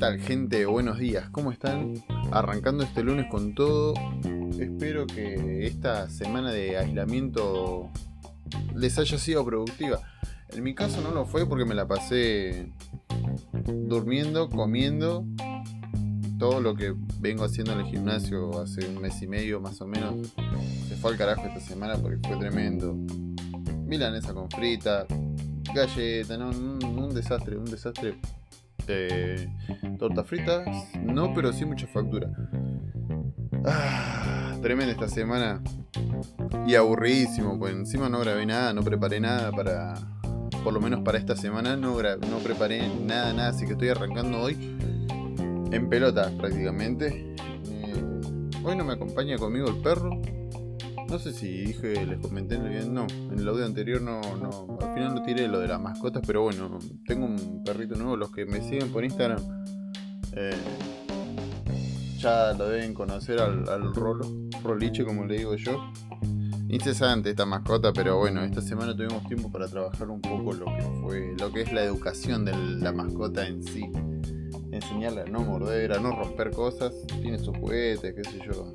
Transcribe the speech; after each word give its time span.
tal 0.00 0.18
gente? 0.18 0.64
Buenos 0.64 0.98
días, 0.98 1.28
¿cómo 1.28 1.52
están? 1.52 1.92
Arrancando 2.32 2.82
este 2.82 3.02
lunes 3.02 3.26
con 3.30 3.54
todo. 3.54 3.92
Espero 4.58 5.06
que 5.06 5.66
esta 5.66 6.08
semana 6.08 6.50
de 6.52 6.78
aislamiento 6.78 7.90
les 8.74 8.98
haya 8.98 9.18
sido 9.18 9.44
productiva. 9.44 10.00
En 10.54 10.62
mi 10.64 10.74
caso 10.74 11.02
no 11.02 11.10
lo 11.10 11.26
fue 11.26 11.46
porque 11.46 11.66
me 11.66 11.74
la 11.74 11.86
pasé 11.86 12.72
durmiendo, 13.66 14.48
comiendo. 14.48 15.26
Todo 16.38 16.62
lo 16.62 16.74
que 16.74 16.94
vengo 17.18 17.44
haciendo 17.44 17.74
en 17.74 17.80
el 17.80 17.86
gimnasio 17.86 18.58
hace 18.58 18.88
un 18.88 19.02
mes 19.02 19.20
y 19.20 19.26
medio 19.26 19.60
más 19.60 19.82
o 19.82 19.86
menos 19.86 20.32
se 20.88 20.96
fue 20.96 21.10
al 21.10 21.18
carajo 21.18 21.44
esta 21.44 21.60
semana 21.60 21.96
porque 21.98 22.26
fue 22.26 22.38
tremendo. 22.38 22.94
Milanesa 23.84 24.32
con 24.32 24.50
frita, 24.50 25.06
galleta, 25.74 26.38
no, 26.38 26.48
un 26.48 27.14
desastre, 27.14 27.58
un 27.58 27.66
desastre 27.66 28.16
tortas 29.98 30.26
fritas, 30.26 30.66
no, 31.02 31.32
pero 31.34 31.52
sí 31.52 31.64
mucha 31.64 31.86
factura. 31.86 32.30
Ah, 33.64 34.56
tremenda 34.62 34.92
esta 34.92 35.08
semana. 35.08 35.62
Y 36.66 36.74
aburridísimo, 36.74 37.58
pues 37.58 37.74
encima 37.74 38.08
no 38.08 38.20
grabé 38.20 38.46
nada, 38.46 38.72
no 38.72 38.82
preparé 38.82 39.20
nada 39.20 39.50
para. 39.52 39.94
Por 40.64 40.74
lo 40.74 40.80
menos 40.80 41.00
para 41.00 41.16
esta 41.16 41.36
semana 41.36 41.76
no, 41.76 41.96
preparé 42.42 42.86
nada, 43.06 43.32
nada, 43.32 43.48
así 43.48 43.64
que 43.64 43.72
estoy 43.72 43.88
arrancando 43.88 44.40
hoy 44.40 44.76
en 45.72 45.88
pelota 45.88 46.30
prácticamente. 46.36 47.34
Eh, 47.70 48.04
hoy 48.62 48.76
no 48.76 48.84
me 48.84 48.92
acompaña 48.92 49.38
conmigo 49.38 49.68
el 49.68 49.80
perro, 49.80 50.20
no 51.10 51.18
sé 51.18 51.32
si 51.32 51.64
dije, 51.64 52.06
les 52.06 52.20
comenté 52.20 52.54
en 52.54 52.66
el 52.66 52.68
video, 52.68 52.88
no, 52.88 53.06
en 53.32 53.38
el 53.40 53.48
audio 53.48 53.66
anterior 53.66 54.00
no, 54.00 54.20
no, 54.36 54.78
al 54.80 54.94
final 54.94 55.14
no 55.16 55.22
tiré 55.24 55.48
lo 55.48 55.58
de 55.58 55.66
las 55.66 55.80
mascotas, 55.80 56.22
pero 56.24 56.42
bueno, 56.42 56.78
tengo 57.04 57.26
un 57.26 57.64
perrito 57.64 57.96
nuevo, 57.96 58.16
los 58.16 58.30
que 58.30 58.46
me 58.46 58.60
siguen 58.60 58.92
por 58.92 59.04
Instagram 59.04 59.40
eh, 60.34 60.54
ya 62.16 62.52
lo 62.52 62.68
deben 62.68 62.94
conocer 62.94 63.40
al, 63.40 63.68
al 63.68 63.92
Rolo, 63.92 64.24
Roliche 64.62 65.04
como 65.04 65.24
le 65.24 65.38
digo 65.38 65.56
yo. 65.56 65.92
Incesante 66.68 67.30
esta 67.30 67.44
mascota, 67.44 67.92
pero 67.92 68.18
bueno, 68.18 68.44
esta 68.44 68.60
semana 68.60 68.94
tuvimos 68.94 69.26
tiempo 69.26 69.50
para 69.50 69.66
trabajar 69.66 70.08
un 70.08 70.20
poco 70.20 70.52
lo 70.52 70.66
que 70.66 71.00
fue, 71.02 71.34
lo 71.36 71.52
que 71.52 71.62
es 71.62 71.72
la 71.72 71.82
educación 71.82 72.44
de 72.44 72.52
la 72.52 72.92
mascota 72.92 73.44
en 73.44 73.64
sí. 73.64 73.90
Enseñarle 74.70 75.22
a 75.22 75.24
no 75.24 75.40
morder, 75.40 75.92
a 75.92 75.98
no 75.98 76.14
romper 76.14 76.52
cosas, 76.52 76.94
tiene 77.20 77.40
sus 77.40 77.56
juguetes, 77.58 78.14
qué 78.14 78.22
sé 78.22 78.38
yo 78.46 78.72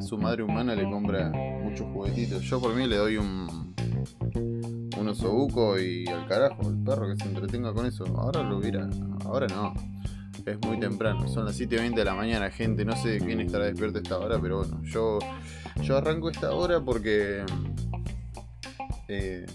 su 0.00 0.18
madre 0.18 0.42
humana 0.42 0.74
le 0.74 0.84
compra 0.84 1.30
muchos 1.62 1.86
juguetitos. 1.92 2.42
Yo 2.42 2.60
por 2.60 2.74
mí 2.74 2.86
le 2.86 2.96
doy 2.96 3.16
un, 3.16 3.74
un 4.98 5.08
osobuco 5.08 5.78
y 5.78 6.06
al 6.08 6.26
carajo, 6.26 6.68
el 6.68 6.78
perro 6.78 7.08
que 7.08 7.22
se 7.22 7.28
entretenga 7.28 7.72
con 7.72 7.86
eso. 7.86 8.04
Ahora 8.16 8.42
lo 8.42 8.58
hubiera, 8.58 8.88
ahora 9.24 9.46
no. 9.48 9.74
Es 10.44 10.58
muy 10.66 10.80
temprano, 10.80 11.28
son 11.28 11.44
las 11.44 11.60
7.20 11.60 11.94
de 11.94 12.04
la 12.04 12.14
mañana, 12.14 12.50
gente. 12.50 12.84
No 12.84 12.96
sé 12.96 13.18
quién 13.18 13.40
estará 13.40 13.66
despierto 13.66 13.98
a 13.98 14.02
esta 14.02 14.18
hora, 14.18 14.38
pero 14.40 14.58
bueno, 14.58 14.82
yo, 14.82 15.18
yo 15.82 15.96
arranco 15.96 16.30
esta 16.30 16.52
hora 16.52 16.80
porque 16.80 17.44
eh, 19.08 19.46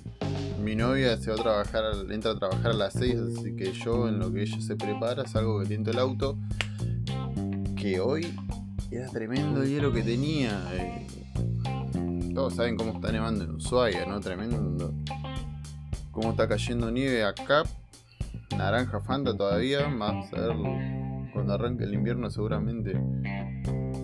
mi 0.64 0.76
novia 0.76 1.18
se 1.18 1.32
va 1.32 1.36
a 1.36 1.42
trabajar, 1.42 1.84
entra 2.10 2.32
a 2.32 2.36
trabajar 2.36 2.72
a 2.72 2.74
las 2.74 2.94
6, 2.94 3.16
así 3.38 3.56
que 3.56 3.74
yo 3.74 4.08
en 4.08 4.20
lo 4.20 4.32
que 4.32 4.44
ella 4.44 4.62
se 4.62 4.76
prepara 4.76 5.28
salgo 5.28 5.60
que 5.60 5.68
tiento 5.68 5.92
el 5.92 6.00
auto. 6.00 6.38
Que 7.76 8.00
hoy 8.00 8.34
era 8.92 9.08
tremendo 9.10 9.64
hielo 9.64 9.92
que 9.92 10.04
tenía. 10.04 10.64
Eh. 10.74 11.08
Todos 12.34 12.56
saben 12.56 12.78
cómo 12.78 12.94
está 12.94 13.12
nevando 13.12 13.44
en 13.44 13.52
Ushuaia, 13.52 14.06
¿no? 14.06 14.20
Tremendo. 14.20 14.94
Cómo 16.12 16.32
está 16.32 16.48
cayendo 16.48 16.92
nieve 16.92 17.24
acá. 17.24 17.64
Naranja 18.58 19.00
Fanta 19.02 19.36
todavía. 19.36 19.88
Más 19.88 20.34
a 20.34 20.42
ver 20.42 20.56
cuando 21.34 21.54
arranque 21.54 21.84
el 21.84 21.94
invierno 21.94 22.30
seguramente 22.30 23.00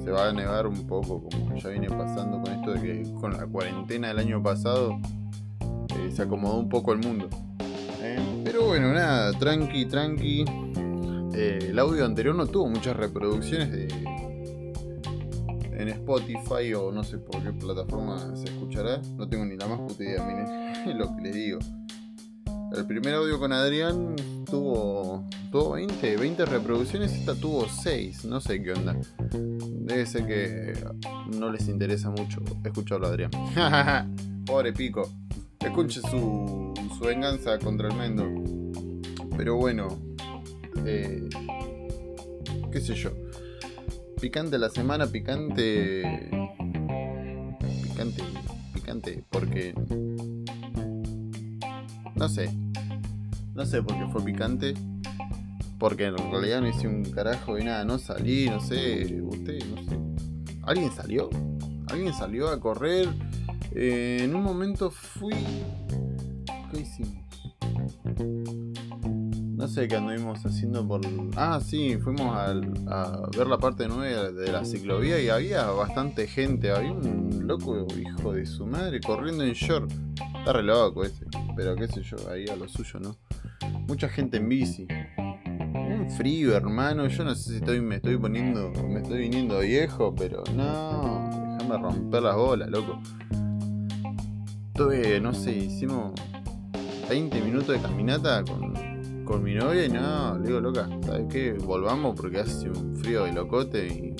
se 0.03 0.11
va 0.11 0.29
a 0.29 0.33
nevar 0.33 0.67
un 0.67 0.85
poco, 0.85 1.23
como 1.23 1.55
ya 1.55 1.69
viene 1.69 1.89
pasando 1.89 2.41
con 2.41 2.51
esto 2.51 2.73
de 2.73 2.81
que 2.81 3.13
con 3.13 3.33
la 3.33 3.47
cuarentena 3.47 4.09
del 4.09 4.19
año 4.19 4.43
pasado 4.43 4.99
eh, 5.97 6.11
se 6.11 6.23
acomodó 6.23 6.59
un 6.59 6.69
poco 6.69 6.93
el 6.93 6.99
mundo. 6.99 7.29
Eh, 8.01 8.41
pero 8.43 8.67
bueno, 8.67 8.93
nada, 8.93 9.31
tranqui, 9.33 9.85
tranqui. 9.85 10.45
el 11.33 11.79
audio 11.79 12.05
anterior 12.05 12.35
no 12.35 12.45
tuvo 12.45 12.67
muchas 12.67 12.97
reproducciones 12.97 13.71
de, 13.71 14.02
en 15.83 15.89
Spotify 15.89 16.73
o 16.73 16.91
no 16.91 17.03
sé 17.03 17.17
por 17.17 17.43
qué 17.43 17.51
plataforma 17.51 18.35
se 18.35 18.45
escuchará. 18.45 19.01
No 19.17 19.27
tengo 19.27 19.45
ni 19.45 19.55
la 19.55 19.67
más 19.67 19.79
puta 19.79 20.03
idea, 20.03 20.23
miren 20.23 20.97
lo 20.97 21.15
que 21.15 21.21
les 21.21 21.33
digo. 21.33 21.59
El 22.75 22.87
primer 22.87 23.13
audio 23.13 23.37
con 23.37 23.53
Adrián 23.53 24.15
tuvo, 24.49 25.29
tuvo 25.51 25.73
20, 25.73 26.17
20 26.17 26.45
reproducciones, 26.45 27.13
esta 27.13 27.35
tuvo 27.35 27.67
6, 27.67 28.25
no 28.25 28.41
sé 28.41 28.63
qué 28.63 28.73
onda. 28.73 28.97
Debe 29.31 30.05
ser 30.07 30.25
que 30.25 30.73
no 31.37 31.51
les 31.51 31.67
interesa 31.67 32.09
mucho 32.09 32.41
escucharlo 32.63 33.07
a 33.07 33.09
Adrián. 33.09 33.29
Pobre 34.45 34.73
pico. 34.73 35.07
Escuche 35.59 36.01
su, 36.01 36.73
su 36.97 36.99
venganza 37.05 37.59
contra 37.59 37.89
el 37.89 37.95
Mendo. 37.95 38.25
Pero 39.37 39.55
bueno, 39.55 39.87
eh, 40.85 41.29
qué 42.71 42.81
sé 42.81 42.95
yo 42.95 43.22
picante 44.23 44.57
la 44.57 44.69
semana, 44.69 45.05
picante. 45.07 46.29
Picante, 47.83 48.23
picante, 48.73 49.23
porque. 49.29 49.73
No 52.15 52.29
sé. 52.29 52.49
No 53.53 53.65
sé 53.65 53.83
por 53.83 53.97
qué 53.97 54.07
fue 54.13 54.23
picante. 54.23 54.75
Porque 55.77 56.05
en 56.05 56.15
realidad 56.15 56.61
no 56.61 56.69
hice 56.69 56.87
un 56.87 57.03
carajo 57.03 57.55
de 57.55 57.65
nada, 57.65 57.83
no 57.83 57.97
salí, 57.99 58.49
no 58.49 58.61
sé. 58.61 59.21
Usted, 59.21 59.59
no 59.65 59.83
sé. 59.83 59.99
¿Alguien 60.61 60.89
salió? 60.93 61.29
¿Alguien 61.87 62.13
salió 62.13 62.47
a 62.47 62.61
correr? 62.61 63.09
Eh, 63.75 64.19
en 64.21 64.33
un 64.37 64.43
momento 64.43 64.89
fui. 64.89 65.35
¿Qué 66.71 66.79
hicimos? 66.79 67.22
No 69.63 69.69
sé 69.69 69.87
qué 69.87 69.95
anduvimos 69.95 70.45
haciendo 70.45 70.85
por. 70.85 70.99
Ah, 71.37 71.61
sí, 71.63 71.97
fuimos 71.97 72.35
a, 72.35 72.53
ver 73.37 73.47
la 73.47 73.57
parte 73.57 73.87
nueva 73.87 74.29
de 74.29 74.51
la 74.51 74.65
ciclovía 74.65 75.21
y 75.21 75.29
había 75.29 75.67
bastante 75.67 76.27
gente. 76.27 76.69
Había 76.69 76.91
un 76.91 77.47
loco 77.47 77.87
hijo 77.97 78.33
de 78.33 78.45
su 78.45 78.65
madre 78.65 78.99
corriendo 78.99 79.41
en 79.45 79.53
short. 79.53 79.89
Está 80.37 80.51
re 80.51 80.63
loco 80.63 81.05
ese. 81.05 81.25
Pero 81.55 81.77
qué 81.77 81.87
sé 81.87 82.03
yo, 82.03 82.17
ahí 82.29 82.45
a 82.49 82.57
lo 82.57 82.67
suyo, 82.67 82.99
¿no? 82.99 83.15
Mucha 83.87 84.09
gente 84.09 84.35
en 84.35 84.49
bici. 84.49 84.85
Un 85.17 86.11
frío, 86.17 86.57
hermano. 86.57 87.07
Yo 87.07 87.23
no 87.23 87.33
sé 87.33 87.51
si 87.51 87.55
estoy, 87.55 87.79
me 87.79 87.95
estoy 87.95 88.17
poniendo. 88.17 88.69
Me 88.69 88.99
estoy 88.99 89.19
viniendo 89.19 89.59
viejo, 89.59 90.13
pero 90.13 90.43
no. 90.53 91.55
Déjame 91.57 91.77
romper 91.81 92.21
las 92.21 92.35
bolas, 92.35 92.69
loco. 92.69 93.01
Tuve, 94.73 95.21
no 95.21 95.33
sé, 95.33 95.55
hicimos 95.55 96.11
20 97.07 97.39
minutos 97.39 97.69
de 97.69 97.79
caminata 97.81 98.43
con 98.43 98.92
con 99.33 99.43
mi 99.43 99.55
novia 99.55 99.85
y 99.85 99.89
no, 99.89 100.37
le 100.37 100.45
digo, 100.45 100.59
loca, 100.59 100.87
¿sabes 101.03 101.25
qué? 101.27 101.53
Volvamos 101.53 102.15
porque 102.15 102.41
hace 102.41 102.69
un 102.69 102.95
frío 102.97 103.23
de 103.23 103.33
locote 103.33 103.87
y. 103.87 104.15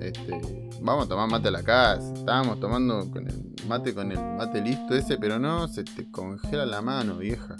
Este, 0.00 0.70
vamos 0.80 1.04
a 1.04 1.08
tomar 1.08 1.28
mate 1.28 1.48
a 1.48 1.50
la 1.50 1.62
casa. 1.62 2.14
Estábamos 2.14 2.58
tomando 2.58 3.10
con 3.10 3.28
el 3.28 3.44
mate 3.68 3.92
con 3.92 4.10
el 4.10 4.18
mate 4.18 4.62
listo 4.62 4.94
ese, 4.94 5.18
pero 5.18 5.38
no, 5.38 5.68
se 5.68 5.84
te 5.84 6.10
congela 6.10 6.64
la 6.64 6.80
mano, 6.80 7.18
vieja. 7.18 7.56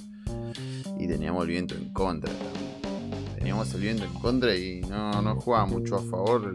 Y 0.98 1.06
teníamos 1.06 1.42
el 1.42 1.50
viento 1.50 1.74
en 1.74 1.92
contra 1.92 2.32
Teníamos 3.36 3.74
el 3.74 3.80
viento 3.82 4.04
en 4.04 4.14
contra 4.14 4.56
y 4.56 4.80
no, 4.80 5.20
no 5.20 5.38
jugaba 5.38 5.66
mucho 5.66 5.96
a 5.96 6.02
favor. 6.04 6.54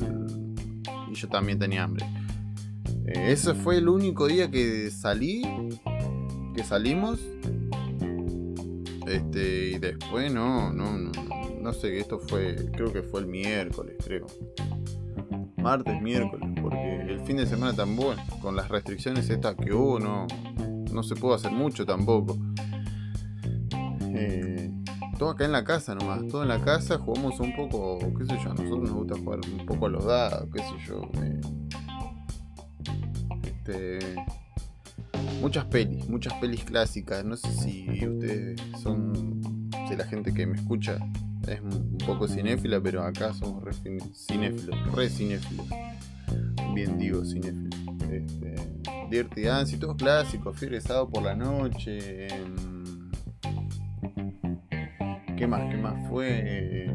y 1.11 1.13
yo 1.13 1.27
también 1.27 1.59
tenía 1.59 1.83
hambre. 1.83 2.07
Eh, 3.05 3.33
ese 3.33 3.53
fue 3.53 3.77
el 3.77 3.87
único 3.87 4.25
día 4.25 4.49
que 4.49 4.89
salí, 4.89 5.43
que 6.55 6.63
salimos 6.63 7.19
este, 9.07 9.69
y 9.69 9.79
después 9.79 10.31
no, 10.31 10.71
no, 10.71 10.97
no, 10.97 11.11
no 11.59 11.73
sé, 11.73 11.99
esto 11.99 12.19
fue, 12.19 12.55
creo 12.73 12.91
que 12.93 13.01
fue 13.01 13.21
el 13.21 13.27
miércoles, 13.27 13.95
creo. 14.03 14.27
Martes, 15.57 16.01
miércoles, 16.01 16.49
porque 16.61 17.01
el 17.01 17.19
fin 17.21 17.37
de 17.37 17.45
semana 17.45 17.73
tampoco, 17.75 18.15
con 18.41 18.55
las 18.55 18.69
restricciones 18.69 19.29
estas 19.29 19.55
que 19.55 19.73
hubo, 19.73 19.99
no, 19.99 20.27
no 20.91 21.03
se 21.03 21.15
pudo 21.15 21.33
hacer 21.33 21.51
mucho 21.51 21.85
tampoco. 21.85 22.37
Eh, 24.13 24.71
todo 25.17 25.31
acá 25.31 25.45
en 25.45 25.51
la 25.51 25.63
casa 25.63 25.93
nomás, 25.93 26.27
todo 26.27 26.41
en 26.43 26.49
la 26.49 26.61
casa, 26.61 26.97
jugamos 26.97 27.39
un 27.39 27.55
poco, 27.55 27.99
qué 28.17 28.25
sé 28.25 28.37
yo, 28.43 28.51
a 28.51 28.53
nosotros 28.55 28.79
nos 28.79 28.93
gusta 28.93 29.17
jugar 29.17 29.39
un 29.51 29.65
poco 29.65 29.85
a 29.85 29.89
los 29.89 30.05
dados, 30.05 30.49
qué 30.53 30.59
sé 30.59 30.75
yo. 30.87 31.01
Eh, 31.21 31.41
este 33.43 34.15
muchas 35.41 35.65
pelis, 35.65 36.07
muchas 36.07 36.33
pelis 36.35 36.63
clásicas. 36.63 37.25
No 37.25 37.35
sé 37.35 37.51
si 37.51 38.07
ustedes 38.07 38.61
son, 38.81 39.69
si 39.89 39.95
la 39.95 40.05
gente 40.05 40.33
que 40.33 40.45
me 40.45 40.55
escucha 40.55 40.99
es 41.47 41.59
un 41.59 41.97
poco 42.05 42.27
cinéfila, 42.27 42.79
pero 42.79 43.03
acá 43.03 43.33
somos 43.33 43.63
re 43.63 43.73
cinéfilos, 43.73 44.93
re 44.93 45.09
cinéfilos. 45.09 45.65
Bien 46.73 46.97
digo 46.97 47.25
cinéfilos. 47.25 47.79
Este, 48.09 48.55
Dirty 49.09 49.41
Dance 49.41 49.75
y 49.75 49.79
todos 49.79 49.97
clásicos, 49.97 50.57
Fiebre 50.57 50.79
por 51.11 51.23
la 51.23 51.35
noche. 51.35 52.27
Em, 52.27 53.11
¿Qué 55.37 55.47
más? 55.47 55.61
¿Qué 55.71 55.77
más 55.77 56.07
fue? 56.07 56.93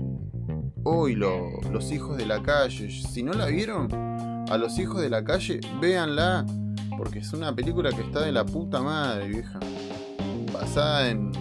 Hoy 0.85 1.17
los 1.17 1.91
hijos 1.91 2.17
de 2.17 2.27
la 2.27 2.43
calle. 2.43 2.91
Si 2.91 3.23
no 3.23 3.33
la 3.33 3.47
vieron, 3.47 3.89
a 3.93 4.57
los 4.57 4.79
hijos 4.79 5.03
de 5.03 5.11
la 5.11 5.25
calle, 5.25 5.61
véanla. 5.81 6.47
Porque 6.97 7.19
es 7.19 7.33
una 7.33 7.55
película 7.55 7.91
que 7.91 8.03
está 8.03 8.23
de 8.23 8.33
la 8.33 8.45
puta 8.45 8.83
madre, 8.83 9.29
vieja. 9.29 9.61
Basada 10.53 11.11
en. 11.11 11.33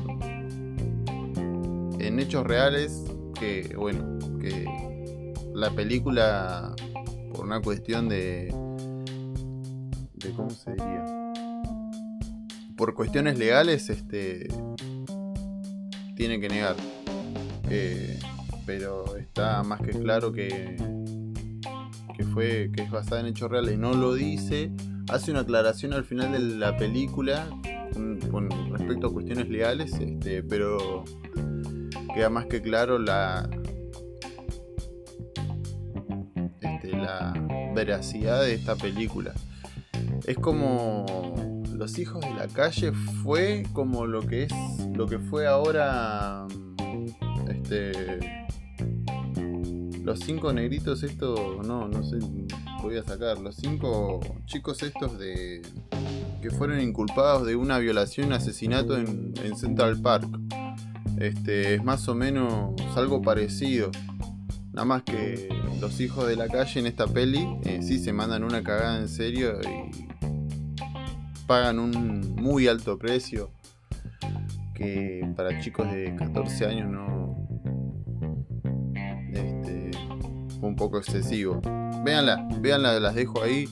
en 1.99 2.19
hechos 2.19 2.45
reales. 2.45 3.03
Que, 3.39 3.75
bueno, 3.77 4.17
que 4.39 5.33
la 5.53 5.71
película, 5.71 6.73
por 7.33 7.45
una 7.45 7.61
cuestión 7.61 8.09
de. 8.09 8.53
de 10.13 10.31
¿Cómo 10.35 10.49
se 10.49 10.71
diría? 10.71 11.05
Por 12.75 12.93
cuestiones 12.93 13.37
legales, 13.37 13.89
este. 13.89 14.47
tiene 16.15 16.39
que 16.39 16.49
negar. 16.49 16.75
Eh, 17.69 18.19
pero 18.65 19.15
está 19.15 19.63
más 19.63 19.81
que 19.81 19.91
claro 19.91 20.31
que, 20.31 20.75
que 22.17 22.23
fue 22.25 22.71
que 22.73 22.83
es 22.83 22.91
basada 22.91 23.21
en 23.21 23.27
hechos 23.27 23.49
reales. 23.49 23.77
No 23.77 23.93
lo 23.93 24.13
dice. 24.13 24.71
Hace 25.09 25.31
una 25.31 25.41
aclaración 25.41 25.93
al 25.93 26.03
final 26.03 26.31
de 26.31 26.39
la 26.39 26.75
película 26.77 27.47
con, 28.31 28.49
respecto 28.71 29.07
a 29.07 29.13
cuestiones 29.13 29.49
legales, 29.49 29.93
este, 29.93 30.43
pero 30.43 31.05
queda 32.13 32.29
más 32.29 32.45
que 32.47 32.61
claro 32.61 32.97
la 32.97 33.49
este, 36.61 36.91
la 36.91 37.33
veracidad 37.75 38.41
de 38.41 38.53
esta 38.53 38.75
película. 38.75 39.33
Es 40.25 40.37
como 40.37 41.05
Los 41.73 41.99
hijos 41.99 42.21
de 42.21 42.33
la 42.33 42.47
calle 42.47 42.91
fue 43.23 43.63
como 43.73 44.07
lo 44.07 44.21
que 44.21 44.43
es 44.43 44.53
lo 44.93 45.07
que 45.07 45.19
fue 45.19 45.45
ahora 45.45 46.47
este 47.47 48.45
los 50.05 50.19
cinco 50.19 50.53
negritos 50.53 51.01
estos, 51.01 51.65
no, 51.65 51.87
no 51.87 52.03
sé, 52.03 52.19
voy 52.85 52.97
a 52.97 53.03
sacar, 53.03 53.39
los 53.39 53.55
cinco 53.55 54.19
chicos 54.45 54.83
estos 54.83 55.17
de 55.17 55.63
que 56.39 56.51
fueron 56.51 56.79
inculpados 56.79 57.47
de 57.47 57.55
una 57.55 57.79
violación 57.79 58.27
un 58.27 58.33
asesinato 58.33 58.95
en, 58.95 59.33
Central 59.57 59.99
Park. 59.99 60.27
Este, 61.19 61.73
es 61.73 61.83
más 61.83 62.07
o 62.07 62.13
menos 62.13 62.75
algo 62.95 63.23
parecido. 63.23 63.89
Nada 64.71 64.85
más 64.85 65.01
que 65.01 65.49
los 65.81 65.99
hijos 65.99 66.27
de 66.27 66.35
la 66.35 66.47
calle 66.47 66.79
en 66.79 66.85
esta 66.85 67.07
peli 67.07 67.47
eh, 67.63 67.79
sí 67.81 67.97
se 67.97 68.13
mandan 68.13 68.43
una 68.43 68.61
cagada 68.61 68.99
en 68.99 69.09
serio 69.09 69.59
y 69.61 70.07
pagan 71.47 71.79
un 71.79 72.35
muy 72.35 72.67
alto 72.67 72.99
precio 72.99 73.49
que 74.75 75.27
para 75.35 75.59
chicos 75.59 75.91
de 75.91 76.15
14 76.15 76.65
años 76.65 76.91
no, 76.91 77.47
un 80.61 80.75
poco 80.75 80.99
excesivo. 80.99 81.61
Véanla, 82.05 82.47
véanla, 82.59 82.99
las 82.99 83.15
dejo 83.15 83.41
ahí. 83.41 83.67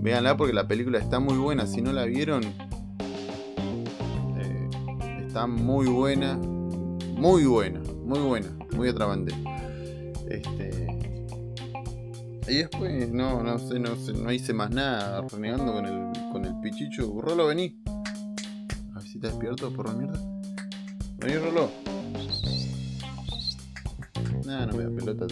Véanla 0.00 0.36
porque 0.36 0.52
la 0.52 0.66
película 0.66 0.98
está 0.98 1.20
muy 1.20 1.38
buena. 1.38 1.68
Si 1.68 1.80
no 1.80 1.92
la 1.92 2.04
vieron, 2.04 2.42
eh, 4.36 4.68
está 5.24 5.46
muy 5.46 5.86
buena. 5.86 6.36
Muy 6.36 7.44
buena, 7.44 7.80
muy 8.04 8.18
buena, 8.18 8.48
muy 8.74 8.88
atrapante. 8.88 9.32
Este. 10.28 10.88
Y 12.48 12.56
después, 12.56 13.08
no, 13.12 13.40
no 13.44 13.56
sé, 13.60 13.78
no 13.78 13.94
sé, 13.94 14.14
no 14.14 14.32
hice 14.32 14.52
más 14.52 14.72
nada 14.72 15.24
renegando 15.30 15.72
con 15.72 15.86
el, 15.86 16.10
con 16.32 16.44
el 16.44 16.58
pichicho. 16.60 17.20
Rolo, 17.20 17.46
vení. 17.46 17.80
A 17.86 18.98
ver 18.98 19.04
si 19.04 19.20
te 19.20 19.28
despierto, 19.28 19.72
por 19.72 19.86
la 19.86 19.94
mierda. 19.94 20.18
Vení, 21.18 21.36
Rolo. 21.36 21.70
Nada, 24.44 24.66
no 24.66 24.76
me 24.76 24.82
da 24.82 24.90
pelota 24.90 25.26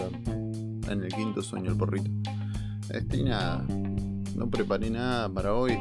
en 0.92 1.04
el 1.04 1.12
quinto 1.12 1.42
sueño, 1.42 1.72
el 1.72 1.76
porrito. 1.76 2.10
Este, 2.90 3.22
nada, 3.22 3.64
no 4.34 4.48
preparé 4.50 4.90
nada 4.90 5.28
para 5.28 5.54
hoy, 5.54 5.72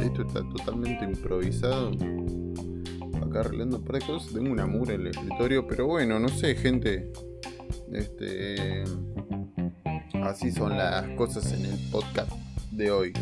esto 0.00 0.22
está 0.22 0.40
totalmente 0.48 1.04
improvisado. 1.04 1.90
Acá 3.20 3.40
arreglando 3.40 3.78
un 3.78 3.84
par 3.84 4.00
de 4.00 4.06
cosas, 4.06 4.32
tengo 4.32 4.50
una 4.52 4.66
mura 4.66 4.94
en 4.94 5.02
el 5.02 5.06
escritorio, 5.08 5.66
pero 5.66 5.86
bueno, 5.86 6.18
no 6.18 6.28
sé, 6.28 6.54
gente. 6.54 7.12
Este. 7.92 8.84
Así 10.22 10.52
son 10.52 10.76
las 10.76 11.08
cosas 11.16 11.52
en 11.52 11.66
el 11.66 11.78
podcast 11.90 12.32
de 12.70 12.90
hoy. 12.90 13.12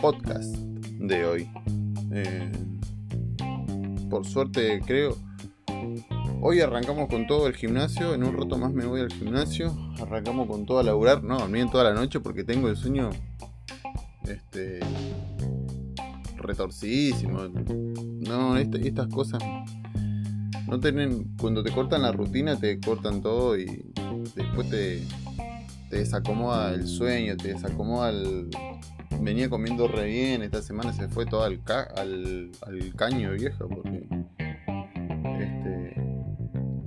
Podcast 0.00 0.54
de 0.54 1.24
hoy. 1.24 1.48
Eh, 2.12 2.52
por 4.08 4.26
suerte, 4.26 4.80
creo 4.86 5.16
Hoy 6.42 6.60
arrancamos 6.60 7.08
con 7.10 7.26
todo 7.26 7.46
el 7.48 7.54
gimnasio, 7.54 8.14
en 8.14 8.24
un 8.24 8.34
rato 8.34 8.56
más 8.56 8.72
me 8.72 8.86
voy 8.86 9.02
al 9.02 9.12
gimnasio, 9.12 9.76
arrancamos 10.00 10.48
con 10.48 10.64
todo 10.64 10.78
a 10.78 10.82
laburar, 10.82 11.22
no, 11.22 11.38
dormí 11.38 11.68
toda 11.68 11.84
la 11.84 11.92
noche 11.92 12.18
porque 12.18 12.44
tengo 12.44 12.70
el 12.70 12.76
sueño 12.76 13.10
este 14.24 14.80
retorcidísimo. 16.36 17.42
No, 18.20 18.56
estas 18.56 19.08
cosas 19.08 19.42
no 20.66 20.80
tienen 20.80 21.36
cuando 21.38 21.62
te 21.62 21.72
cortan 21.72 22.02
la 22.02 22.12
rutina 22.12 22.56
te 22.56 22.80
cortan 22.80 23.20
todo 23.20 23.58
y 23.58 23.92
después 24.34 24.70
te, 24.70 25.02
te 25.90 25.96
desacomoda 25.96 26.72
el 26.72 26.86
sueño, 26.86 27.36
te 27.36 27.48
desacomoda 27.48 28.08
el 28.08 28.48
venía 29.20 29.50
comiendo 29.50 29.88
re 29.88 30.06
bien, 30.06 30.42
esta 30.42 30.62
semana 30.62 30.94
se 30.94 31.08
fue 31.08 31.26
todo 31.26 31.42
al, 31.42 31.60
al, 31.96 32.50
al 32.62 32.94
caño 32.94 33.32
viejo 33.32 33.68
porque 33.68 34.08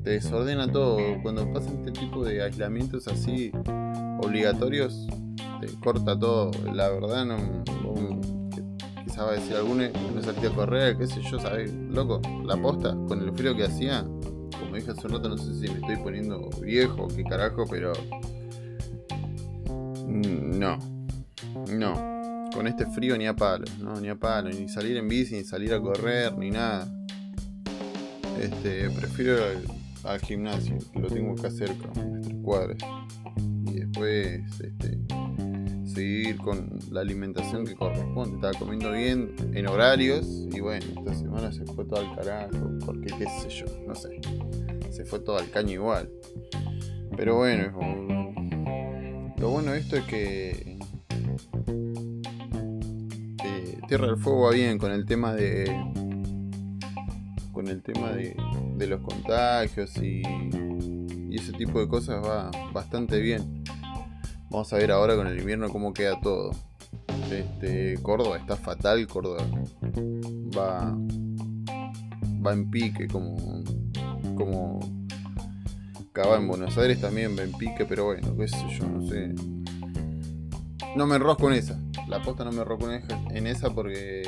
te 0.03 0.11
desordena 0.11 0.71
todo. 0.71 0.97
Cuando 1.21 1.51
pasan 1.51 1.77
este 1.77 1.91
tipo 1.91 2.23
de 2.23 2.43
aislamientos 2.43 3.07
así 3.07 3.51
obligatorios, 4.21 5.07
te 5.61 5.67
corta 5.79 6.17
todo. 6.17 6.51
La 6.73 6.89
verdad, 6.89 7.25
no. 7.25 7.37
quizás 9.03 9.19
va 9.19 9.29
a 9.29 9.33
decir 9.33 9.55
alguno, 9.55 9.83
no 10.13 10.21
salí 10.21 10.45
a 10.45 10.49
correr, 10.51 10.97
qué 10.97 11.07
sé 11.07 11.21
yo, 11.21 11.39
¿sabes? 11.39 11.73
Loco, 11.73 12.21
la 12.45 12.57
posta, 12.57 12.95
con 13.07 13.21
el 13.21 13.33
frío 13.33 13.55
que 13.55 13.63
hacía, 13.63 14.03
como 14.59 14.75
dije 14.75 14.91
hace 14.91 15.07
un 15.07 15.13
rato, 15.13 15.29
no 15.29 15.37
sé 15.37 15.53
si 15.53 15.71
me 15.71 15.79
estoy 15.79 15.97
poniendo 15.97 16.49
viejo, 16.61 17.07
qué 17.07 17.23
carajo, 17.23 17.65
pero. 17.69 17.93
No. 20.07 20.77
No. 21.71 22.49
Con 22.53 22.67
este 22.67 22.85
frío 22.85 23.17
ni 23.17 23.25
a 23.25 23.35
palo, 23.35 23.65
no, 23.79 23.99
ni 23.99 24.09
a 24.09 24.15
palo, 24.15 24.49
ni 24.49 24.69
salir 24.69 24.97
en 24.97 25.07
bici, 25.07 25.35
ni 25.35 25.43
salir 25.43 25.73
a 25.73 25.81
correr, 25.81 26.37
ni 26.37 26.51
nada. 26.51 26.87
Este, 28.39 28.89
prefiero 28.89 29.37
al 30.03 30.19
gimnasio, 30.19 30.77
lo 30.95 31.07
tengo 31.07 31.33
acá 31.33 31.49
cerca, 31.49 31.89
en 31.95 32.21
tres 32.21 32.35
cuadras. 32.43 32.77
Y 33.65 33.79
después 33.79 34.41
este, 34.61 34.99
seguir 35.93 36.37
con 36.37 36.79
la 36.91 37.01
alimentación 37.01 37.65
que 37.65 37.75
corresponde. 37.75 38.35
Estaba 38.35 38.53
comiendo 38.57 38.91
bien 38.91 39.35
en 39.53 39.67
horarios 39.67 40.47
y 40.51 40.59
bueno, 40.59 40.85
esta 40.97 41.13
semana 41.13 41.51
se 41.51 41.65
fue 41.65 41.85
todo 41.85 41.99
al 41.99 42.15
carajo, 42.15 42.69
porque 42.85 43.13
qué 43.17 43.25
sé 43.41 43.49
yo, 43.49 43.65
no 43.87 43.95
sé. 43.95 44.19
Se 44.91 45.05
fue 45.05 45.19
todo 45.19 45.37
al 45.37 45.49
caño 45.49 45.73
igual. 45.73 46.09
Pero 47.15 47.37
bueno, 47.37 47.71
lo 49.37 49.49
bueno 49.49 49.71
de 49.71 49.79
esto 49.79 49.97
es 49.97 50.03
que 50.05 50.77
eh, 53.43 53.79
Tierra 53.87 54.07
del 54.07 54.17
Fuego 54.17 54.45
va 54.45 54.51
bien 54.51 54.77
con 54.77 54.91
el 54.91 55.05
tema 55.05 55.33
de 55.33 55.65
con 57.63 57.71
el 57.71 57.81
tema 57.81 58.11
de, 58.11 58.87
los 58.87 58.99
contagios 59.01 59.95
y, 59.97 60.21
ese 61.33 61.53
tipo 61.53 61.79
de 61.79 61.87
cosas 61.87 62.23
va 62.23 62.51
bastante 62.73 63.19
bien. 63.19 63.63
Vamos 64.51 64.71
a 64.71 64.77
ver 64.77 64.91
ahora 64.91 65.15
con 65.15 65.25
el 65.25 65.39
invierno 65.39 65.69
cómo 65.69 65.93
queda 65.93 66.19
todo. 66.21 66.51
Este, 67.31 67.97
Córdoba 68.03 68.37
está 68.37 68.55
fatal, 68.55 69.07
Córdoba 69.07 69.43
va, 70.55 70.95
va 72.45 72.53
en 72.53 72.69
pique 72.69 73.07
como, 73.07 73.63
como 74.35 74.79
acaba 76.11 76.37
en 76.37 76.47
Buenos 76.47 76.77
Aires 76.77 77.01
también 77.01 77.35
va 77.35 77.43
en 77.43 77.53
pique, 77.53 77.85
pero 77.85 78.05
bueno, 78.05 78.35
qué 78.37 78.47
sé 78.47 78.63
yo, 78.77 78.87
no 78.87 79.07
sé. 79.07 79.33
No 80.95 81.07
me 81.07 81.15
enrosco 81.15 81.49
en 81.49 81.57
esa. 81.57 81.79
La 82.07 82.21
posta 82.21 82.43
no 82.43 82.51
me 82.51 82.61
enrosco 82.61 82.91
en 82.91 83.47
esa 83.47 83.71
porque 83.71 84.22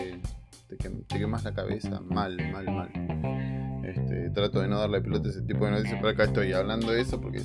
te, 0.68 0.76
te 0.78 1.20
quemas 1.20 1.44
la 1.44 1.54
cabeza 1.54 2.02
mal, 2.02 2.38
mal, 2.52 2.66
mal. 2.66 3.82
Este, 3.84 4.30
trato 4.32 4.62
de 4.62 4.68
no 4.68 4.80
darle 4.80 5.02
pelota 5.02 5.28
a 5.28 5.32
ese 5.32 5.42
tipo 5.44 5.66
de 5.66 5.72
noticias, 5.72 6.00
pero 6.02 6.10
acá 6.10 6.24
estoy 6.24 6.54
hablando 6.54 6.92
de 6.92 7.02
eso 7.02 7.22
porque 7.22 7.42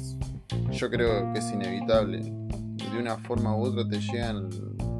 yo 0.73 0.91
creo 0.91 1.33
que 1.33 1.39
es 1.39 1.53
inevitable. 1.53 2.21
De 2.21 2.99
una 2.99 3.17
forma 3.19 3.55
u 3.57 3.63
otra 3.63 3.87
te 3.87 4.01
llegan 4.01 4.49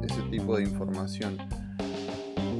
ese 0.03 0.21
tipo 0.29 0.55
de 0.55 0.63
información. 0.63 1.37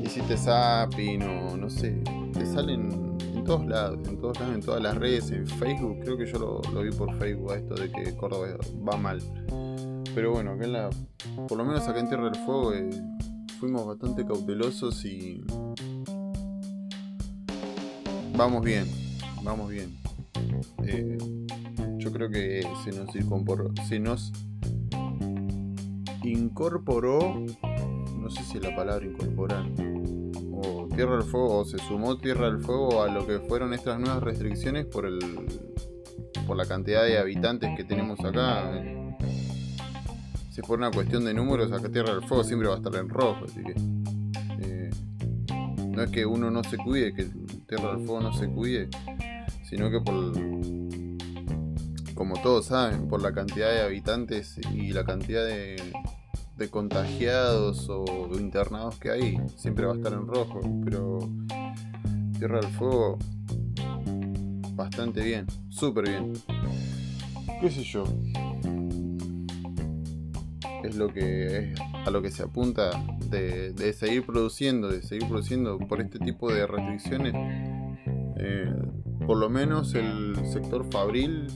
Y 0.03 0.07
si 0.07 0.21
te 0.21 0.35
zapping 0.35 1.21
o 1.23 1.57
no 1.57 1.69
sé, 1.69 2.01
te 2.33 2.45
salen 2.45 3.17
en 3.35 3.43
todos 3.45 3.65
lados, 3.65 3.99
en 4.07 4.19
todos 4.19 4.39
lados, 4.39 4.55
en 4.55 4.61
todas 4.61 4.81
las 4.81 4.97
redes, 4.97 5.31
en 5.31 5.47
Facebook, 5.47 5.99
creo 6.01 6.17
que 6.17 6.25
yo 6.25 6.61
lo, 6.73 6.81
vi 6.81 6.91
por 6.91 7.13
Facebook 7.17 7.51
a 7.53 7.57
esto 7.57 7.75
de 7.75 7.91
que 7.91 8.15
Córdoba 8.15 8.47
va 8.87 8.97
mal. 8.97 9.21
Pero 10.13 10.31
bueno, 10.31 10.51
acá 10.51 10.65
en 10.65 10.73
la, 10.73 10.89
por 11.47 11.57
lo 11.57 11.63
menos 11.63 11.87
acá 11.87 11.99
en 11.99 12.07
Tierra 12.09 12.25
del 12.25 12.35
Fuego 12.35 12.73
eh, 12.73 12.89
fuimos 13.61 13.85
bastante 13.85 14.25
cautelosos 14.25 15.05
y 15.05 15.43
vamos 18.35 18.63
bien, 18.63 18.87
vamos 19.43 19.69
bien. 19.69 19.95
Eh, 20.83 21.19
yo 21.97 22.11
creo 22.11 22.31
que 22.31 22.67
se 22.83 22.91
nos 22.91 23.11
se 23.87 23.99
nos 23.99 24.31
incorporó, 26.23 27.45
no 28.19 28.31
sé 28.31 28.41
si 28.45 28.59
la 28.59 28.75
palabra 28.75 29.05
incorporar, 29.05 29.63
o 30.53 30.87
Tierra 30.95 31.17
del 31.17 31.23
Fuego, 31.23 31.59
o 31.59 31.63
se 31.63 31.77
sumó 31.77 32.17
Tierra 32.17 32.49
del 32.49 32.61
Fuego 32.61 33.03
a 33.03 33.09
lo 33.09 33.27
que 33.27 33.41
fueron 33.41 33.75
estas 33.75 33.99
nuevas 33.99 34.23
restricciones 34.23 34.87
por 34.87 35.05
el 35.05 35.19
por 36.47 36.57
la 36.57 36.65
cantidad 36.65 37.03
de 37.03 37.19
habitantes 37.19 37.69
que 37.77 37.83
tenemos 37.83 38.19
acá. 38.21 39.00
Si 40.51 40.61
fuera 40.61 40.87
una 40.87 40.91
cuestión 40.91 41.23
de 41.23 41.33
números, 41.33 41.71
acá 41.71 41.89
Tierra 41.89 42.13
del 42.13 42.23
Fuego 42.23 42.43
siempre 42.43 42.67
va 42.67 42.75
a 42.75 42.77
estar 42.77 42.93
en 42.95 43.07
rojo, 43.07 43.45
así 43.45 43.63
que 43.63 43.73
eh, 44.59 44.89
no 45.87 46.03
es 46.03 46.11
que 46.11 46.25
uno 46.25 46.51
no 46.51 46.61
se 46.61 46.75
cuide, 46.75 47.13
que 47.13 47.23
Tierra 47.69 47.95
del 47.95 48.05
Fuego 48.05 48.19
no 48.19 48.33
se 48.33 48.49
cuide, 48.49 48.89
sino 49.63 49.89
que 49.89 50.01
por 50.01 50.33
como 52.15 52.39
todos 52.43 52.65
saben, 52.65 53.07
por 53.07 53.21
la 53.21 53.31
cantidad 53.31 53.71
de 53.71 53.81
habitantes 53.81 54.59
y 54.73 54.91
la 54.91 55.05
cantidad 55.05 55.45
de, 55.45 55.81
de 56.57 56.69
contagiados 56.69 57.87
o 57.89 58.05
internados 58.37 58.99
que 58.99 59.09
hay, 59.09 59.39
siempre 59.55 59.85
va 59.85 59.93
a 59.93 59.95
estar 59.95 60.11
en 60.11 60.27
rojo. 60.27 60.59
Pero 60.83 61.19
Tierra 62.37 62.59
del 62.59 62.69
Fuego, 62.71 63.17
bastante 64.75 65.23
bien, 65.23 65.47
súper 65.69 66.09
bien. 66.09 66.33
¿Qué 67.59 67.71
sé 67.71 67.83
yo? 67.83 68.03
Es 70.83 70.95
lo 70.95 71.07
que 71.13 71.71
es 71.71 71.79
a 72.05 72.09
lo 72.09 72.21
que 72.21 72.31
se 72.31 72.43
apunta 72.43 72.91
de, 73.29 73.71
de 73.73 73.93
seguir 73.93 74.25
produciendo, 74.25 74.89
de 74.89 75.01
seguir 75.01 75.27
produciendo 75.27 75.77
por 75.77 76.01
este 76.01 76.19
tipo 76.19 76.51
de 76.51 76.65
restricciones. 76.65 77.33
Eh, 78.37 78.73
por 79.25 79.37
lo 79.37 79.49
menos 79.49 79.93
el 79.93 80.35
sector 80.51 80.85
fabril 80.91 81.47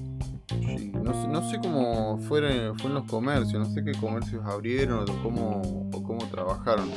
no, 1.04 1.50
sé, 1.50 1.60
cómo 1.60 2.18
fue, 2.20 2.72
fue 2.78 2.90
en 2.90 2.94
los 2.94 3.04
comercios, 3.06 3.68
no 3.68 3.74
sé 3.74 3.84
qué 3.84 3.94
comercios 4.00 4.44
abrieron 4.46 5.10
o 5.10 5.24
cómo, 5.24 5.90
cómo 5.92 6.28
trabajaron. 6.30 6.90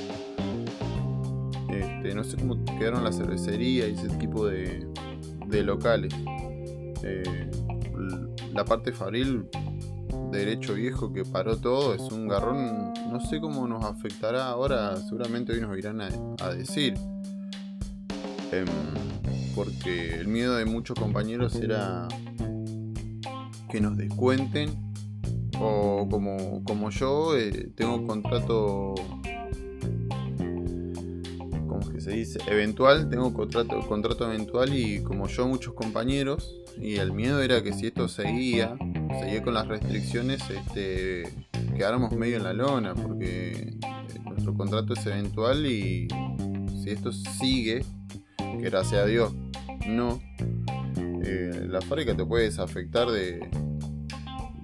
Este, 1.70 2.14
no 2.14 2.24
sé 2.24 2.36
cómo 2.36 2.62
quedaron 2.78 3.04
la 3.04 3.12
cervecería 3.12 3.88
y 3.88 3.92
ese 3.94 4.08
tipo 4.16 4.46
de, 4.46 4.86
locales. 5.62 6.14
Eh, 7.02 7.50
la 8.52 8.64
parte 8.64 8.92
fabril, 8.92 9.46
derecho 10.30 10.74
viejo 10.74 11.12
que 11.12 11.24
paró 11.24 11.56
todo, 11.56 11.94
es 11.94 12.12
un 12.12 12.28
garrón. 12.28 12.92
No 13.10 13.20
sé 13.20 13.40
cómo 13.40 13.66
nos 13.66 13.84
afectará 13.84 14.48
ahora, 14.48 14.96
seguramente 14.96 15.52
hoy 15.52 15.60
nos 15.60 15.76
irán 15.76 16.00
a, 16.00 16.50
decir. 16.50 16.94
Em, 18.52 18.66
porque 19.54 20.14
el 20.14 20.28
miedo 20.28 20.56
de 20.56 20.64
muchos 20.64 20.98
compañeros 20.98 21.56
era 21.56 22.08
que 23.68 23.80
nos 23.80 23.96
descuenten. 23.96 24.70
O 25.60 26.06
como, 26.08 26.62
como 26.64 26.90
yo, 26.90 27.36
eh, 27.36 27.70
tengo 27.74 28.06
contrato. 28.06 28.94
¿Cómo 31.66 31.80
es 31.80 31.88
que 31.88 32.00
se 32.00 32.12
dice? 32.12 32.38
Eventual, 32.46 33.08
tengo 33.10 33.34
contrato, 33.34 33.80
contrato 33.88 34.24
eventual 34.30 34.72
y 34.72 35.02
como 35.02 35.26
yo, 35.26 35.48
muchos 35.48 35.74
compañeros. 35.74 36.54
Y 36.80 36.96
el 36.96 37.12
miedo 37.12 37.42
era 37.42 37.62
que 37.62 37.72
si 37.72 37.88
esto 37.88 38.06
seguía, 38.06 38.76
seguía 39.20 39.42
con 39.42 39.54
las 39.54 39.66
restricciones, 39.66 40.42
este, 40.50 41.24
quedáramos 41.76 42.12
medio 42.12 42.36
en 42.36 42.44
la 42.44 42.52
lona, 42.52 42.94
porque 42.94 43.76
nuestro 44.24 44.54
contrato 44.54 44.94
es 44.94 45.06
eventual 45.06 45.66
y 45.66 46.08
si 46.82 46.90
esto 46.90 47.12
sigue, 47.12 47.84
que 48.36 48.60
gracias 48.60 49.02
a 49.02 49.06
Dios 49.06 49.34
no, 49.88 50.20
eh, 51.24 51.66
la 51.68 51.80
fábrica 51.80 52.16
te 52.16 52.24
puede 52.24 52.44
desafectar 52.44 53.08
de, 53.08 53.48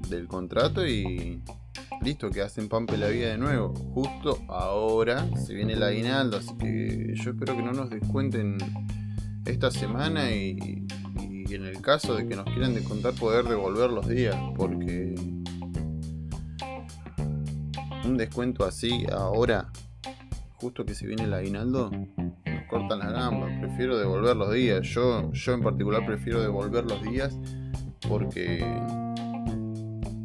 del 0.08 0.26
contrato 0.28 0.86
y 0.86 1.42
listo, 2.02 2.30
que 2.30 2.42
hacen 2.42 2.68
pampe 2.68 2.96
la 2.98 3.08
vida 3.08 3.28
de 3.28 3.38
nuevo. 3.38 3.74
Justo 3.94 4.38
ahora 4.48 5.26
se 5.36 5.54
viene 5.54 5.72
el 5.72 5.82
aguinaldo, 5.82 6.36
así 6.36 6.54
que 6.58 7.14
yo 7.14 7.30
espero 7.30 7.56
que 7.56 7.62
no 7.62 7.72
nos 7.72 7.90
descuenten 7.90 8.58
esta 9.46 9.70
semana 9.70 10.30
y, 10.30 10.83
en 11.54 11.66
el 11.66 11.80
caso 11.80 12.14
de 12.14 12.26
que 12.26 12.36
nos 12.36 12.44
quieran 12.46 12.74
descontar 12.74 13.14
poder 13.14 13.44
devolver 13.44 13.90
los 13.90 14.06
días, 14.08 14.36
porque 14.56 15.14
un 18.04 18.16
descuento 18.16 18.64
así 18.64 19.06
ahora, 19.10 19.70
justo 20.54 20.84
que 20.84 20.94
se 20.94 21.06
viene 21.06 21.24
el 21.24 21.34
aguinaldo, 21.34 21.90
cortan 22.68 22.98
la 22.98 23.10
gamba, 23.10 23.48
prefiero 23.60 23.98
devolver 23.98 24.36
los 24.36 24.52
días. 24.52 24.86
Yo, 24.86 25.32
yo 25.32 25.52
en 25.52 25.62
particular 25.62 26.04
prefiero 26.04 26.40
devolver 26.40 26.84
los 26.84 27.02
días 27.02 27.36
porque 28.08 28.64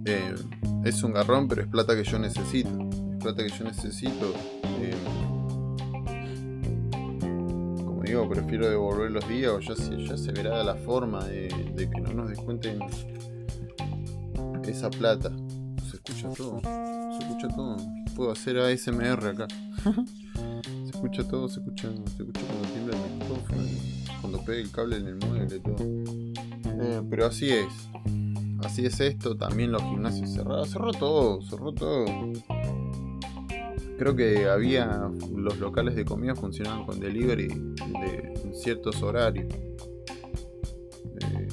eh, 0.06 0.36
es 0.84 1.04
un 1.04 1.14
garrón, 1.14 1.48
pero 1.48 1.62
es 1.62 1.68
plata 1.68 1.96
que 1.96 2.04
yo 2.04 2.20
necesito. 2.20 2.70
Es 3.14 3.24
plata 3.24 3.44
que 3.44 3.50
yo 3.50 3.66
necesito. 3.66 4.34
Eh, 4.82 4.94
como 8.14 8.24
digo, 8.24 8.30
prefiero 8.30 8.70
devolver 8.70 9.12
los 9.12 9.28
días 9.28 9.52
o 9.52 9.60
ya 9.60 9.76
se, 9.76 10.06
ya 10.06 10.18
se 10.18 10.32
verá 10.32 10.64
la 10.64 10.76
forma 10.76 11.24
de, 11.26 11.50
que 11.76 12.02
no 12.02 12.14
nos 12.14 12.30
descuenten 12.30 12.80
esa 14.68 14.90
plata. 14.90 15.32
Se 15.90 15.98
escucha 15.98 16.30
todo, 16.36 16.62
se 16.62 17.26
escucha 17.26 17.48
todo. 17.56 17.78
Puedo 18.16 18.32
hacer 18.32 18.58
ASMR 18.58 19.28
acá. 19.28 19.48
escucha 20.86 21.24
todo, 21.28 21.48
se 21.48 21.60
escucha, 21.60 21.90
se 22.18 22.24
escucha 22.24 22.42
cuando 22.48 22.68
tiembla 22.70 22.98
el 22.98 23.14
micrófono, 23.14 23.62
cuando 24.22 24.42
pega 24.44 24.60
el 24.60 24.72
cable 24.72 24.98
en 24.98 25.08
el 25.08 25.16
mueble, 25.16 25.60
todo. 25.60 25.78
Eh, 26.82 27.02
pero 27.10 27.28
así 27.28 27.50
es. 27.50 27.68
Así 28.64 28.86
es 28.86 29.00
esto, 29.00 29.38
también 29.38 29.72
los 29.72 29.82
gimnasios 29.84 30.32
cerrados. 30.32 30.70
Cerró 30.70 30.92
todo, 30.92 31.42
cerró 31.42 31.72
todo. 31.72 32.06
Creo 34.00 34.16
que 34.16 34.48
había 34.48 35.12
los 35.36 35.60
locales 35.60 35.94
de 35.94 36.06
comida 36.06 36.34
funcionaban 36.34 36.86
con 36.86 37.02
delivery 37.02 37.50
de 37.50 38.54
ciertos 38.54 39.04
horarios. 39.04 39.54
Eh, 41.20 41.48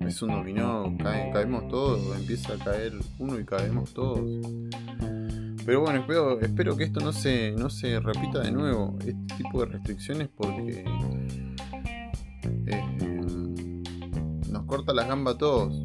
es 0.00 0.20
un 0.20 0.30
dominó, 0.30 0.92
caemos 0.98 1.68
todos, 1.68 2.18
empieza 2.18 2.54
a 2.54 2.58
caer 2.58 2.94
uno 3.20 3.38
y 3.38 3.44
caemos 3.44 3.94
todos. 3.94 4.20
Pero 5.64 5.82
bueno, 5.82 6.00
espero, 6.00 6.40
espero 6.40 6.76
que 6.76 6.82
esto 6.82 6.98
no 6.98 7.12
se, 7.12 7.52
no 7.52 7.70
se 7.70 8.00
repita 8.00 8.40
de 8.40 8.50
nuevo, 8.50 8.98
este 8.98 9.36
tipo 9.36 9.60
de 9.60 9.66
restricciones, 9.66 10.28
porque 10.36 10.84
eh, 12.66 13.74
nos 14.50 14.64
corta 14.64 14.92
las 14.92 15.06
gambas 15.06 15.36
a 15.36 15.38
todos. 15.38 15.80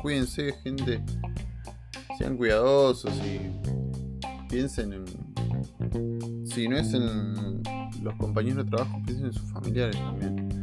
Cuídense, 0.00 0.54
gente. 0.64 1.02
Sean 2.16 2.38
cuidadosos 2.38 3.12
y 3.18 3.77
piensen 4.48 4.92
en. 4.92 6.46
Si 6.46 6.68
no 6.68 6.76
es 6.76 6.92
en 6.94 7.62
los 8.02 8.14
compañeros 8.16 8.64
de 8.64 8.70
trabajo, 8.70 9.00
piensen 9.04 9.26
en 9.26 9.32
sus 9.32 9.50
familiares 9.52 9.96
también 9.96 10.58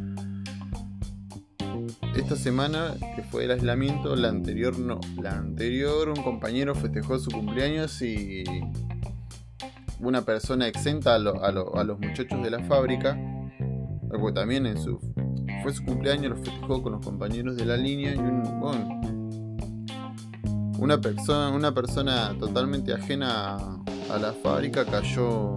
esta 2.16 2.36
semana, 2.36 2.94
que 3.14 3.22
fue 3.22 3.44
el 3.44 3.50
aislamiento, 3.50 4.16
la 4.16 4.28
anterior 4.28 4.78
no. 4.78 5.00
La 5.20 5.32
anterior 5.32 6.08
un 6.08 6.22
compañero 6.22 6.74
festejó 6.74 7.18
su 7.18 7.30
cumpleaños 7.30 8.00
y 8.02 8.44
una 10.00 10.22
persona 10.22 10.66
exenta 10.66 11.14
a, 11.14 11.18
los 11.18 12.00
muchachos 12.00 12.42
de 12.42 12.50
la 12.50 12.62
fábrica, 12.64 13.18
porque 14.10 14.32
también 14.32 14.66
en 14.66 14.78
su, 14.78 14.98
fue 15.62 15.72
su 15.72 15.84
cumpleaños, 15.84 16.30
lo 16.30 16.36
festejó 16.36 16.82
con 16.82 16.92
los 16.92 17.04
compañeros 17.04 17.56
de 17.56 17.66
la 17.66 17.76
línea 17.76 18.14
y 18.14 18.18
un, 18.18 18.42
bueno, 18.60 19.00
una 20.78 21.00
persona, 21.00 21.50
una 21.50 21.72
persona 21.72 22.36
totalmente 22.38 22.92
ajena 22.92 23.56
a, 24.10 24.18
la 24.18 24.32
fábrica 24.32 24.84
cayó, 24.84 25.56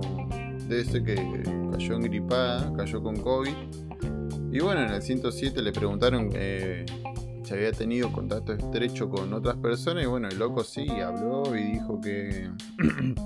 de 0.68 0.82
ese 0.82 1.04
que 1.04 1.16
cayó 1.72 1.96
en 1.96 2.02
gripada, 2.02 2.74
cayó 2.76 3.02
con 3.02 3.18
COVID. 3.18 3.54
Y 4.52 4.60
bueno, 4.60 4.82
en 4.82 4.94
el 4.94 5.02
107 5.02 5.62
le 5.62 5.72
preguntaron 5.72 6.30
eh, 6.34 6.86
si 7.44 7.54
había 7.54 7.72
tenido 7.72 8.12
contacto 8.12 8.54
estrecho 8.54 9.10
con 9.10 9.34
otras 9.34 9.58
personas 9.58 10.04
y 10.04 10.08
bueno, 10.08 10.28
el 10.28 10.40
loco 10.40 10.64
sí 10.64 10.88
habló 10.90 11.56
y 11.56 11.74
dijo 11.74 12.02
que 12.02 12.50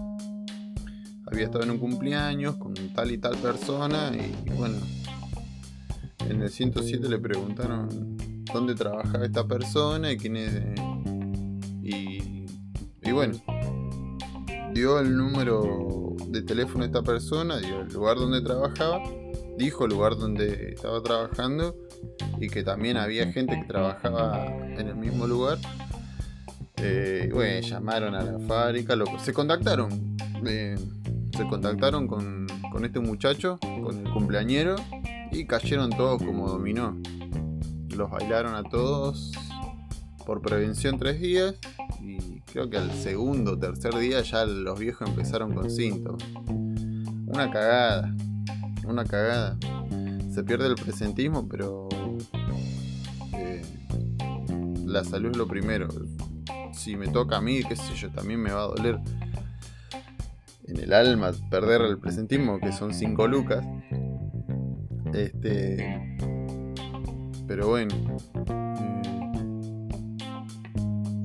había 1.32 1.46
estado 1.46 1.64
en 1.64 1.72
un 1.72 1.78
cumpleaños 1.78 2.58
con 2.58 2.74
tal 2.94 3.12
y 3.12 3.18
tal 3.18 3.38
persona 3.38 4.12
y, 4.14 4.50
bueno, 4.52 4.78
en 6.28 6.42
el 6.42 6.50
107 6.50 7.08
le 7.08 7.20
preguntaron 7.20 8.18
dónde 8.54 8.76
trabajaba 8.76 9.26
esta 9.26 9.48
persona 9.48 10.12
y 10.12 10.18
quién 10.18 10.38
es... 10.38 10.52
bueno, 13.14 13.36
dio 14.74 15.00
el 15.00 15.16
número 15.16 16.16
de 16.28 16.42
teléfono 16.42 16.80
de 16.80 16.88
esta 16.88 17.04
persona, 17.04 17.58
dio 17.60 17.82
el 17.82 17.94
lugar 17.94 18.18
donde 18.18 18.42
trabajaba 18.42 19.02
dijo 19.58 19.86
el 19.86 19.92
lugar 19.92 20.18
donde 20.18 20.74
estaba 20.74 21.02
trabajando 21.02 21.76
y 22.40 22.48
que 22.48 22.64
también 22.64 22.98
había 22.98 23.32
gente 23.32 23.56
que 23.60 23.66
trabajaba 23.66 24.46
en 24.46 24.88
el 24.88 24.96
mismo 24.96 25.28
lugar. 25.28 25.58
Eh, 26.78 27.30
bueno, 27.32 27.66
llamaron 27.66 28.16
a 28.16 28.24
la 28.24 28.40
fábrica, 28.40 28.96
se 29.20 29.34
contactaron. 29.34 30.18
Eh, 30.46 30.76
se 31.36 31.48
contactaron 31.48 32.08
con, 32.08 32.48
con, 32.72 32.86
este 32.86 33.00
muchacho, 33.00 33.58
con 33.60 34.06
el 34.06 34.12
cumpleañero, 34.12 34.76
y 35.32 35.46
cayeron 35.46 35.90
todos 35.92 36.22
como 36.22 36.48
dominó. 36.50 37.00
los 37.96 38.10
bailaron 38.10 38.56
a 38.56 38.64
todos 38.64 39.32
por 40.26 40.42
prevención 40.42 41.00
tres 41.00 41.20
días 41.20 41.56
y 42.04 42.42
creo 42.42 42.70
que 42.70 42.78
al 42.78 42.92
segundo 42.92 43.54
o 43.54 43.60
tercer 43.60 43.96
día 43.96 44.22
ya 44.22 44.46
los 44.46 44.80
viejos 44.80 45.08
empezaron 45.08 45.54
con 45.54 45.70
síntomas. 45.70 46.24
Una 46.48 47.50
cagada, 47.50 48.14
una 48.86 49.06
cagada. 49.06 49.58
Se 50.32 50.44
pierde 50.44 50.68
el 50.68 50.76
presentismo, 50.76 51.48
pero 51.48 51.88
eh, 53.34 53.62
la 54.86 55.04
salud 55.04 55.32
es 55.32 55.38
lo 55.38 55.48
primero. 55.48 55.88
Si 56.74 56.96
me 56.96 57.08
toca 57.08 57.38
a 57.38 57.42
mí, 57.42 57.64
qué 57.64 57.76
sé 57.76 57.96
yo, 57.96 58.12
también 58.12 58.42
me 58.42 58.52
va 58.52 58.64
a 58.64 58.68
doler 58.68 59.00
en 60.66 60.80
el 60.80 60.94
alma 60.94 61.32
perder 61.50 61.82
el 61.82 61.98
presentismo, 62.00 62.60
que 62.60 62.72
son 62.72 62.94
5 62.94 63.28
lucas. 63.28 63.66
Este. 65.14 66.18
Pero 67.48 67.68
bueno. 67.68 67.94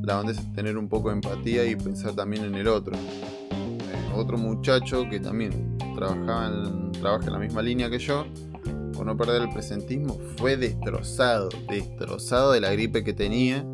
La 0.09 0.21
onda 0.21 0.33
es 0.33 0.53
tener 0.55 0.79
un 0.79 0.89
poco 0.89 1.11
de 1.11 1.17
empatía 1.17 1.67
y 1.67 1.77
pensar 1.77 2.15
también 2.15 2.45
en 2.45 2.55
el 2.55 2.67
otro. 2.67 2.97
Eh, 2.97 4.13
otro 4.15 4.39
muchacho 4.39 5.05
que 5.11 5.21
también 5.21 5.77
trabajaba 5.95 6.47
en, 6.47 6.93
trabaja 6.93 7.27
en 7.27 7.33
la 7.35 7.39
misma 7.39 7.61
línea 7.61 7.91
que 7.91 7.99
yo, 7.99 8.25
por 8.95 9.05
no 9.05 9.17
perder 9.19 9.43
el 9.43 9.51
presentismo, 9.51 10.19
fue 10.39 10.57
destrozado, 10.57 11.51
destrozado 11.69 12.53
de 12.53 12.61
la 12.63 12.73
gripe 12.73 13.05
que 13.05 13.13
tenía 13.13 13.67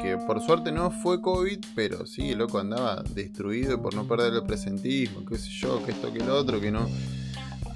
que 0.00 0.16
por 0.16 0.40
suerte 0.40 0.72
no 0.72 0.90
fue 0.90 1.20
COVID, 1.20 1.58
pero 1.74 2.06
sí, 2.06 2.30
el 2.30 2.38
loco 2.38 2.58
andaba 2.58 3.02
destruido 3.14 3.82
por 3.82 3.94
no 3.94 4.06
perder 4.06 4.32
el 4.32 4.44
presentismo, 4.44 5.24
qué 5.26 5.36
sé 5.36 5.50
yo, 5.50 5.84
que 5.84 5.90
esto, 5.90 6.12
que 6.12 6.20
el 6.20 6.30
otro, 6.30 6.60
que 6.60 6.70
no 6.70 6.86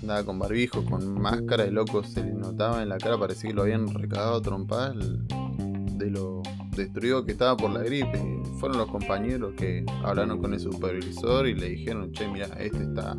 andaba 0.00 0.24
con 0.24 0.38
barbijo, 0.38 0.84
con 0.84 1.20
máscara, 1.20 1.64
el 1.64 1.74
loco 1.74 2.02
se 2.04 2.22
le 2.22 2.32
notaba 2.32 2.82
en 2.82 2.88
la 2.88 2.98
cara, 2.98 3.18
parecía 3.18 3.50
que 3.50 3.54
lo 3.54 3.62
habían 3.62 3.92
recagado 3.92 4.40
trompadas 4.40 4.96
de 4.96 6.10
lo 6.10 6.41
destruido 6.76 7.24
que 7.24 7.32
estaba 7.32 7.56
por 7.56 7.70
la 7.70 7.82
gripe. 7.82 8.20
Fueron 8.58 8.78
los 8.78 8.88
compañeros 8.88 9.54
que 9.56 9.84
hablaron 10.02 10.38
con 10.38 10.54
el 10.54 10.60
supervisor 10.60 11.46
y 11.46 11.54
le 11.54 11.70
dijeron, 11.70 12.12
che, 12.12 12.28
mira, 12.28 12.46
este 12.58 12.82
está, 12.82 13.16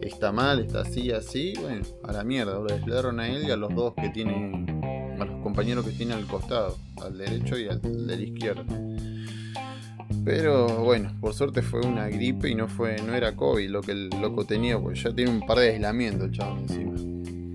está 0.00 0.32
mal, 0.32 0.60
está 0.60 0.82
así, 0.82 1.10
así, 1.10 1.54
bueno, 1.60 1.82
a 2.04 2.12
la 2.12 2.24
mierda, 2.24 2.54
lo 2.54 2.64
deslearon 2.64 3.20
a 3.20 3.28
él 3.28 3.44
y 3.46 3.50
a 3.50 3.56
los 3.56 3.74
dos 3.74 3.94
que 3.94 4.10
tienen 4.10 4.66
a 5.20 5.24
los 5.24 5.42
compañeros 5.42 5.84
que 5.84 5.92
tiene 5.92 6.14
al 6.14 6.26
costado, 6.26 6.76
al 7.02 7.18
derecho 7.18 7.58
y 7.58 7.68
al 7.68 7.80
del 7.80 8.22
izquierdo. 8.22 8.64
Pero 10.24 10.84
bueno, 10.84 11.12
por 11.20 11.34
suerte 11.34 11.62
fue 11.62 11.80
una 11.80 12.08
gripe 12.08 12.48
y 12.48 12.54
no 12.54 12.68
fue 12.68 13.00
no 13.02 13.14
era 13.14 13.34
COVID 13.34 13.68
lo 13.70 13.80
que 13.80 13.92
el 13.92 14.10
loco 14.20 14.44
tenía, 14.44 14.78
porque 14.78 15.00
ya 15.00 15.14
tiene 15.14 15.30
un 15.30 15.46
par 15.46 15.58
de 15.58 15.70
aislamientos 15.70 16.30
el 16.30 16.58
encima. 16.58 16.94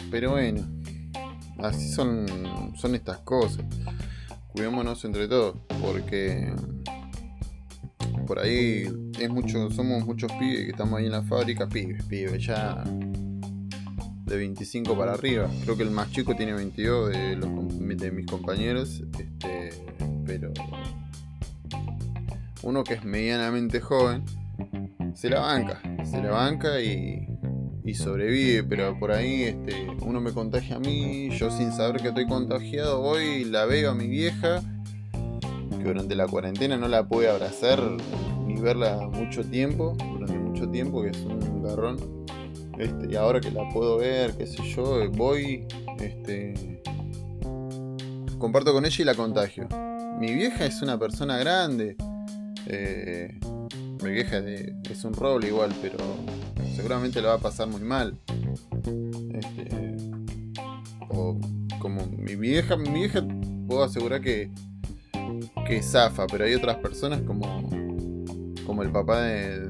Pero 0.10 0.32
bueno, 0.32 0.62
así 1.60 1.90
son, 1.90 2.26
son 2.76 2.96
estas 2.96 3.20
cosas. 3.20 3.64
Cuidémonos 4.54 5.04
entre 5.04 5.28
todos, 5.28 5.58
porque 5.82 6.54
por 8.28 8.40
ahí 8.40 8.88
es 9.20 9.30
mucho, 9.30 9.70
somos 9.72 10.06
muchos 10.06 10.32
pibes 10.34 10.66
que 10.66 10.70
estamos 10.70 11.00
ahí 11.00 11.08
en 11.08 11.12
la 11.12 11.24
fábrica, 11.24 11.68
pibes, 11.68 12.04
pibes, 12.06 12.46
ya 12.46 12.84
de 14.26 14.38
25 14.38 14.98
para 14.98 15.14
arriba. 15.14 15.50
Creo 15.64 15.76
que 15.76 15.84
el 15.84 15.92
más 15.92 16.12
chico 16.12 16.36
tiene 16.36 16.54
22 16.54 17.10
de, 17.12 17.36
los, 17.36 17.50
de 17.98 18.12
mis 18.12 18.26
compañeros. 18.26 19.04
Este, 19.20 19.72
pero 20.26 20.54
uno 22.64 22.84
que 22.84 22.96
es 22.96 23.04
medianamente 23.04 23.82
joven 23.82 24.24
se 25.14 25.30
la 25.30 25.42
banca, 25.42 25.82
se 26.06 26.22
la 26.22 26.32
banca 26.32 26.82
y, 26.82 27.28
y 27.86 27.96
sobrevive, 27.96 28.64
pero 28.64 28.98
por 28.98 29.12
ahí 29.12 29.44
este, 29.44 29.88
uno 30.02 30.22
me 30.22 30.32
contagia 30.32 30.78
a 30.78 30.80
mí, 30.80 31.30
yo 31.38 31.52
sin 31.52 31.72
saber 31.72 32.02
que 32.02 32.10
estoy 32.10 32.28
contagiado 32.28 33.02
voy 33.02 33.24
y 33.24 33.46
la 33.46 33.66
veo 33.66 33.92
a 33.92 33.94
mi 33.94 34.08
vieja, 34.08 34.62
que 35.12 35.84
durante 35.84 36.16
la 36.16 36.28
cuarentena 36.28 36.78
no 36.78 36.88
la 36.88 37.08
pude 37.08 37.30
abrazar 37.30 37.82
ni 38.46 38.60
verla 38.60 39.10
mucho 39.10 39.44
tiempo, 39.44 39.96
durante 39.98 40.40
mucho 40.40 40.70
tiempo, 40.70 41.02
que 41.02 41.10
es 41.10 41.18
un 41.18 41.64
garrón. 41.64 42.24
Este, 42.80 43.12
y 43.12 43.16
ahora 43.16 43.40
que 43.40 43.52
la 43.52 43.68
puedo 43.70 43.98
ver, 43.98 44.36
qué 44.36 44.48
sé 44.48 44.64
yo, 44.76 45.10
voy, 45.12 45.68
este, 46.00 46.82
comparto 48.38 48.74
con 48.74 48.86
ella 48.86 48.98
y 49.00 49.06
la 49.06 49.16
contagio. 49.16 49.68
Mi 50.20 50.34
vieja 50.34 50.66
es 50.66 50.82
una 50.82 50.98
persona 50.98 51.38
grande. 51.38 51.96
Eh, 52.68 53.40
mi 54.04 54.12
vieja 54.12 54.40
es 54.40 55.04
un 55.04 55.14
roble 55.14 55.48
igual, 55.48 55.72
pero 55.82 55.98
seguramente 56.76 57.22
la 57.22 57.30
va 57.30 57.36
a 57.36 57.40
pasar 57.40 57.68
muy 57.68 57.82
mal. 57.82 58.18
Este, 59.34 59.96
o 61.10 61.40
como 61.80 62.06
mi 62.08 62.36
vieja, 62.36 62.76
mi 62.76 62.90
vieja 62.90 63.24
puedo 63.68 63.84
asegurar 63.84 64.22
que 64.22 64.52
que 65.68 65.82
zafa, 65.82 66.28
pero 66.28 66.46
hay 66.46 66.54
otras 66.56 66.78
personas 66.78 67.22
como 67.22 67.70
como 68.66 68.84
el 68.84 68.92
papá 68.92 69.22
de 69.22 69.70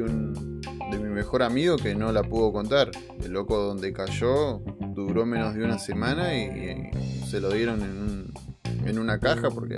un 0.00 0.60
de 0.90 0.98
mi 0.98 1.08
mejor 1.08 1.42
amigo 1.42 1.76
que 1.76 1.94
no 1.94 2.12
la 2.12 2.22
pudo 2.22 2.52
contar. 2.52 2.90
El 3.22 3.32
loco 3.32 3.56
donde 3.56 3.92
cayó 3.92 4.60
duró 4.94 5.24
menos 5.26 5.54
de 5.54 5.64
una 5.64 5.78
semana 5.78 6.36
y, 6.36 6.90
se 7.26 7.40
lo 7.40 7.50
dieron 7.50 7.80
en, 7.82 8.86
en 8.86 8.98
una 8.98 9.18
caja 9.18 9.50
porque 9.50 9.76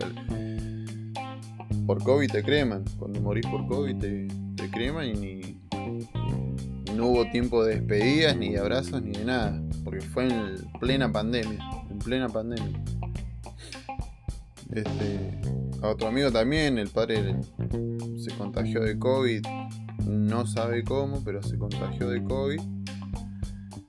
por 1.87 2.03
COVID 2.03 2.31
te 2.31 2.43
creman. 2.43 2.85
Cuando 2.99 3.21
morís 3.21 3.47
por 3.47 3.67
COVID 3.69 3.97
te, 3.97 4.29
te 4.57 4.71
creman 4.71 5.07
y, 5.07 5.61
no 7.05 7.11
hubo 7.11 7.31
tiempo 7.31 7.63
de 7.65 7.77
despedidas, 7.77 8.35
ni 8.37 8.53
de 8.53 8.61
abrazos, 8.61 9.03
ni 9.03 9.13
de 9.13 9.25
nada. 9.27 9.63
Porque 9.85 10.01
fue 10.01 10.25
en 10.25 10.57
plena 10.81 11.13
pandemia. 11.13 11.59
En 11.91 11.99
plena 11.99 12.29
pandemia. 12.29 12.83
Este, 14.73 15.41
a 15.83 15.89
otro 15.89 16.09
amigo 16.09 16.33
también, 16.33 16.79
el 16.79 16.89
padre 16.89 17.37
se 18.17 18.31
contagió 18.37 18.81
de 18.81 18.99
COVID 18.99 19.43
no 20.07 20.47
sabe 20.47 20.83
cómo, 20.85 21.23
pero 21.25 21.43
se 21.43 21.59
contagió 21.59 22.09
de 22.09 22.23
COVID. 22.23 22.61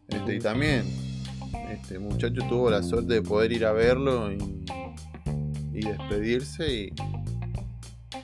Este, 0.09 0.35
y 0.35 0.39
también, 0.39 0.83
este 1.71 1.99
muchacho 1.99 2.41
tuvo 2.47 2.69
la 2.69 2.83
suerte 2.83 3.15
de 3.15 3.21
poder 3.21 3.51
ir 3.51 3.65
a 3.65 3.73
verlo 3.73 4.31
y, 4.31 4.37
despedirse, 5.73 6.93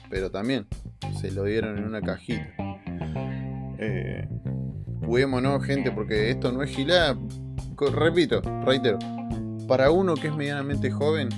pero 0.09 0.31
también 0.31 0.65
se 1.19 1.31
lo 1.31 1.43
dieron 1.43 1.77
en 1.77 1.83
una 1.83 2.01
cajita. 2.01 2.47
Eh, 3.77 4.27
cuidémonos, 5.05 5.63
gente, 5.63 5.91
porque 5.91 6.29
esto 6.31 6.51
no 6.51 6.63
es 6.63 6.71
gilada. 6.71 7.17
Repito, 7.93 8.41
reitero, 8.63 8.99
para 9.67 9.89
uno 9.91 10.15
que 10.15 10.27
es 10.27 10.35
medianamente 10.35 10.91
joven, 10.91 11.29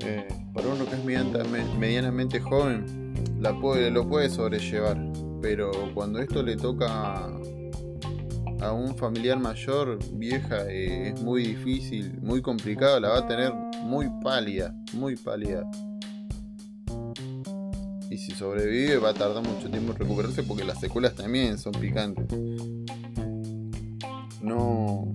eh, 0.00 0.28
para 0.54 0.68
uno 0.68 0.86
que 0.86 0.94
es 0.94 1.04
medianamente 1.78 2.40
joven, 2.40 3.04
lo 3.40 4.08
puede 4.08 4.30
sobrellevar, 4.30 4.98
pero 5.42 5.70
cuando 5.94 6.20
esto 6.20 6.42
le 6.42 6.56
toca 6.56 7.26
a 8.60 8.72
un 8.72 8.96
familiar 8.96 9.38
mayor, 9.38 9.98
vieja, 10.14 10.66
eh, 10.70 11.10
es 11.10 11.22
muy 11.22 11.48
difícil, 11.48 12.18
muy 12.22 12.40
complicado, 12.40 12.98
la 12.98 13.10
va 13.10 13.18
a 13.18 13.26
tener 13.26 13.52
muy 13.82 14.08
pálida, 14.22 14.74
muy 14.94 15.16
pálida. 15.16 15.68
Y 18.14 18.18
si 18.18 18.30
sobrevive 18.30 18.98
va 18.98 19.10
a 19.10 19.14
tardar 19.14 19.42
mucho 19.42 19.68
tiempo 19.68 19.90
en 19.90 19.98
recuperarse 19.98 20.44
porque 20.44 20.62
las 20.62 20.78
secuelas 20.78 21.16
también 21.16 21.58
son 21.58 21.72
picantes. 21.72 22.26
No, 24.40 25.10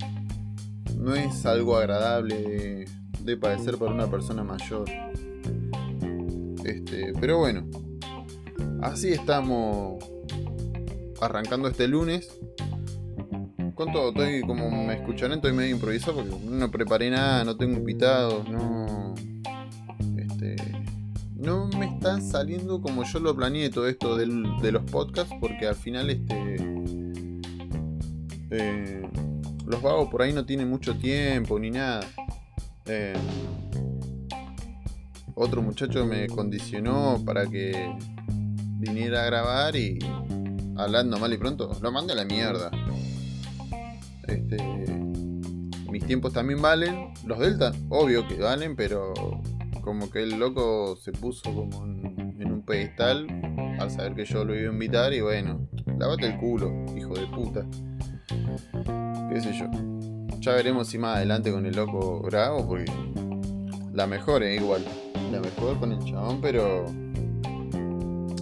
no 0.98 1.16
es 1.16 1.46
algo 1.46 1.78
agradable 1.78 2.36
de, 2.36 2.90
de 3.24 3.38
padecer 3.38 3.78
para 3.78 3.94
una 3.94 4.12
persona 4.12 4.44
mayor. 4.44 4.90
Este, 6.66 7.14
pero 7.22 7.38
bueno, 7.38 7.66
Así 8.82 9.14
estamos 9.14 10.04
arrancando 11.22 11.70
este 11.70 11.88
lunes. 11.88 12.30
Con 13.76 13.94
todo, 13.94 14.10
estoy 14.10 14.42
como 14.42 14.70
me 14.70 14.96
escucharán, 14.96 15.38
estoy 15.38 15.54
medio 15.54 15.76
improvisado 15.76 16.18
porque 16.18 16.36
no 16.50 16.70
preparé 16.70 17.10
nada, 17.10 17.46
no 17.46 17.56
tengo 17.56 17.78
invitados, 17.78 18.50
no. 18.50 18.99
Saliendo 22.22 22.82
como 22.82 23.04
yo 23.04 23.20
lo 23.20 23.36
planeé 23.36 23.70
todo 23.70 23.88
esto 23.88 24.16
de 24.16 24.72
los 24.72 24.84
podcasts, 24.90 25.34
porque 25.40 25.68
al 25.68 25.76
final 25.76 26.10
este. 26.10 26.56
Eh, 28.52 29.08
los 29.66 29.82
vagos 29.82 30.10
por 30.10 30.24
ahí 30.24 30.34
no 30.34 30.46
tienen 30.46 30.70
mucho 30.70 30.98
tiempo 30.98 31.60
ni 31.60 31.70
nada. 31.70 32.02
Eh, 32.86 33.14
otro 35.36 35.62
muchacho 35.62 36.06
me 36.06 36.28
condicionó 36.28 37.22
para 37.24 37.46
que 37.46 37.96
viniera 38.80 39.24
a 39.24 39.26
grabar 39.26 39.76
y 39.76 40.00
hablando 40.76 41.20
mal 41.20 41.32
y 41.34 41.38
pronto, 41.38 41.72
lo 41.82 41.92
mandé 41.92 42.14
a 42.14 42.16
la 42.16 42.26
mierda. 42.26 42.72
Este, 44.28 44.58
mis 45.92 46.06
tiempos 46.06 46.34
también 46.34 46.62
valen, 46.62 47.14
los 47.26 47.40
Delta, 47.40 47.72
obvio 47.90 48.28
que 48.28 48.36
valen, 48.36 48.76
pero 48.76 49.14
como 49.82 50.10
que 50.10 50.24
el 50.24 50.40
loco 50.40 50.96
se 50.96 51.12
puso 51.12 51.54
como 51.54 51.86
en, 51.86 52.52
un 52.52 52.62
pedestal 52.64 53.28
al 53.80 53.92
saber 53.92 54.16
que 54.16 54.26
yo 54.26 54.44
lo 54.44 54.56
iba 54.56 54.70
a 54.70 54.74
invitar 54.74 55.14
y 55.14 55.22
bueno, 55.22 55.68
lavate 55.98 56.28
el 56.28 56.38
culo, 56.38 56.86
hijo 56.96 57.14
de 57.14 57.28
puta. 57.28 57.66
Qué 59.30 59.42
sé 59.42 59.54
yo. 59.58 59.70
Ya 60.40 60.54
veremos 60.54 60.88
si 60.88 60.98
más 60.98 61.18
adelante 61.18 61.52
con 61.52 61.66
el 61.66 61.76
loco 61.76 62.22
grabo, 62.22 62.68
porque 62.68 62.92
la 63.94 64.08
mejor 64.08 64.44
es 64.44 64.62
igual. 64.62 64.84
La 65.32 65.40
mejor 65.40 65.80
con 65.80 65.92
el 65.92 66.04
chabón, 66.06 66.40
pero 66.42 66.86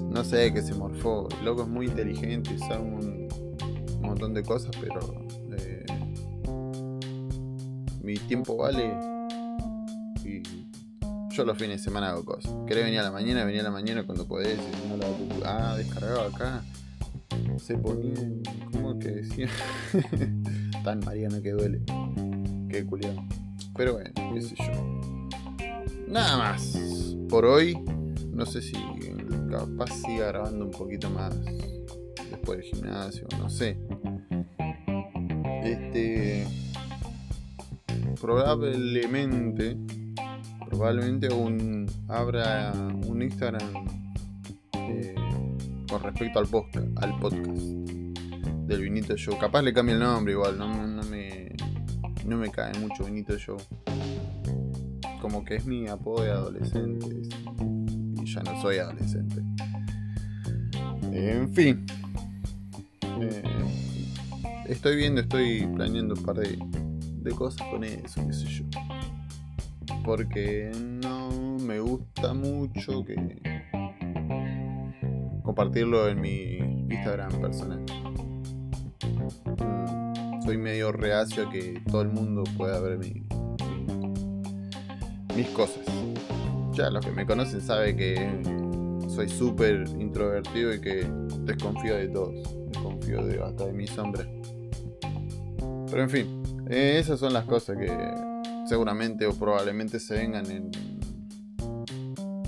no 0.09 0.23
sé 0.23 0.53
qué 0.53 0.61
se 0.61 0.73
morfó. 0.73 1.27
El 1.39 1.45
loco 1.45 1.63
es 1.63 1.67
muy 1.67 1.87
inteligente, 1.87 2.57
sabe 2.59 2.81
un, 2.81 3.27
montón 4.01 4.33
de 4.33 4.43
cosas, 4.43 4.71
pero 4.79 4.99
eh, 5.57 5.85
mi 8.01 8.15
tiempo 8.15 8.55
vale 8.55 9.16
yo 11.37 11.45
los 11.45 11.57
fines 11.59 11.77
de 11.77 11.83
semana 11.83 12.09
hago 12.09 12.25
cosas. 12.25 12.51
¿Querés 12.65 12.85
venir 12.85 12.99
a 12.99 13.03
la 13.03 13.11
mañana? 13.11 13.45
Venía 13.45 13.61
a 13.61 13.65
la 13.65 13.69
mañana 13.69 14.03
cuando 14.07 14.27
podés. 14.27 14.57
No 14.89 14.97
la, 14.97 15.05
ah, 15.45 15.77
descargado 15.77 16.21
acá. 16.21 16.63
Se 17.59 17.77
ponía. 17.77 18.15
¿Cómo 18.71 18.97
que 18.97 19.09
decía? 19.09 19.47
Tan 20.83 20.99
Mariana 21.01 21.39
que 21.39 21.51
duele. 21.51 21.81
Qué 22.71 22.83
culiado. 22.87 23.23
Pero 23.75 23.93
bueno, 23.93 24.11
qué 24.33 24.41
sé 24.41 24.55
yo. 24.57 24.99
Nada 26.07 26.37
más. 26.37 26.75
Por 27.29 27.45
hoy. 27.45 27.77
No 28.31 28.43
sé 28.47 28.59
si 28.63 28.73
capaz 29.51 29.91
siga 30.07 30.27
grabando 30.27 30.65
un 30.65 30.71
poquito 30.71 31.07
más 31.11 31.35
después 32.31 32.57
del 32.57 32.61
gimnasio. 32.63 33.27
No 33.37 33.47
sé. 33.47 33.77
Este. 35.63 36.47
Probablemente 38.19 39.77
probablemente 40.77 41.33
un, 41.33 41.89
abra 42.07 42.71
un 43.07 43.21
Instagram 43.21 43.87
eh, 44.73 45.15
con 45.89 46.03
respecto 46.03 46.37
al, 46.37 46.47
podcast, 46.47 47.41
del 48.67 48.81
Vinito 48.83 49.17
Show. 49.17 49.39
Capaz 49.39 49.63
le 49.63 49.73
cambie 49.73 49.95
el 49.95 50.01
nombre 50.01 50.33
igual, 50.33 50.55
no, 50.57 50.67
me, 51.09 51.55
no 52.25 52.37
me 52.37 52.51
cae 52.51 52.77
mucho 52.79 53.05
Vinito 53.05 53.35
Show. 53.39 53.57
Como 55.19 55.43
que 55.43 55.55
es 55.55 55.65
mi 55.65 55.87
apodo 55.87 56.23
de 56.23 56.31
adolescente 56.31 57.07
y 58.21 58.25
ya 58.25 58.43
no 58.43 58.61
soy 58.61 58.77
adolescente. 58.77 59.41
En 61.11 61.51
fin. 61.53 61.87
Eh, 63.19 63.43
estoy 64.67 64.95
viendo, 64.95 65.21
estoy 65.21 65.65
planeando 65.75 66.13
un 66.13 66.23
par 66.23 66.35
de, 66.35 66.55
de 66.59 67.31
cosas 67.31 67.67
con 67.71 67.83
eso, 67.83 68.21
qué 68.27 68.33
sé 68.33 68.45
yo 68.45 68.86
porque 70.07 70.71
no 70.73 71.29
me 71.59 71.81
gusta 71.81 72.33
mucho 72.33 73.03
que 73.03 73.41
compartirlo 75.43 76.07
en 76.07 76.21
mi 76.21 76.59
Instagram 76.89 77.41
personal. 77.41 77.83
Mm, 79.43 80.43
soy 80.45 80.57
medio 80.57 80.93
reacio 80.93 81.45
a 81.45 81.51
que 81.51 81.83
todo 81.91 82.03
el 82.03 82.07
mundo 82.07 82.45
pueda 82.55 82.79
ver 82.79 82.97
mi, 82.97 83.27
mis 85.35 85.49
cosas. 85.49 85.85
Ya 86.71 86.89
los 86.89 87.05
que 87.05 87.11
me 87.11 87.25
conocen 87.25 87.59
saben 87.59 87.97
que 87.97 89.09
soy 89.09 89.27
súper 89.27 89.89
introvertido 89.99 90.73
y 90.73 90.79
que 90.79 91.05
desconfío 91.41 91.97
de 91.97 92.07
todos. 92.07 92.33
Desconfío 92.71 93.25
de, 93.25 93.43
hasta 93.43 93.65
de 93.65 93.73
mi 93.73 93.85
sombra. 93.87 94.25
Pero 95.91 96.01
en 96.01 96.09
fin, 96.09 96.43
esas 96.69 97.19
son 97.19 97.33
las 97.33 97.43
cosas 97.43 97.77
que 97.77 98.26
seguramente 98.67 99.25
o 99.25 99.33
probablemente 99.33 99.99
se 99.99 100.15
vengan 100.15 100.49
en, 100.51 100.71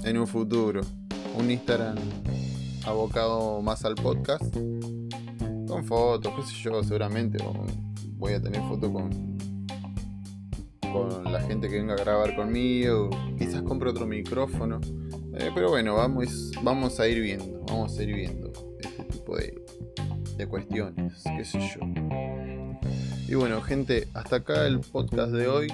en 0.03 0.17
un 0.17 0.27
futuro. 0.27 0.81
Un 1.37 1.49
Instagram 1.49 1.95
abocado 2.85 3.61
más 3.61 3.85
al 3.85 3.95
podcast. 3.95 4.53
Con 5.67 5.85
fotos, 5.85 6.33
qué 6.35 6.41
sé 6.43 6.63
yo, 6.63 6.83
seguramente. 6.83 7.37
voy 8.13 8.33
a 8.33 8.41
tener 8.41 8.61
fotos 8.63 8.91
con, 8.91 9.37
con 10.91 11.31
la 11.31 11.41
gente 11.41 11.69
que 11.69 11.77
venga 11.77 11.93
a 11.93 11.97
grabar 11.97 12.35
conmigo. 12.35 13.09
Quizás 13.37 13.61
compre 13.61 13.89
otro 13.89 14.05
micrófono. 14.05 14.81
Eh, 15.35 15.51
pero 15.53 15.69
bueno, 15.69 15.95
vamos, 15.95 16.51
vamos 16.63 16.99
a 16.99 17.07
ir 17.07 17.21
viendo. 17.21 17.63
Vamos 17.67 17.97
a 17.97 18.03
ir 18.03 18.15
viendo 18.15 18.51
este 18.79 19.03
tipo 19.03 19.37
de, 19.37 19.63
de 20.37 20.47
cuestiones. 20.47 21.23
Qué 21.37 21.45
sé 21.45 21.59
yo. 21.59 21.81
Y 23.27 23.35
bueno, 23.35 23.61
gente, 23.61 24.07
hasta 24.15 24.37
acá 24.37 24.65
el 24.65 24.79
podcast 24.79 25.31
de 25.31 25.47
hoy. 25.47 25.67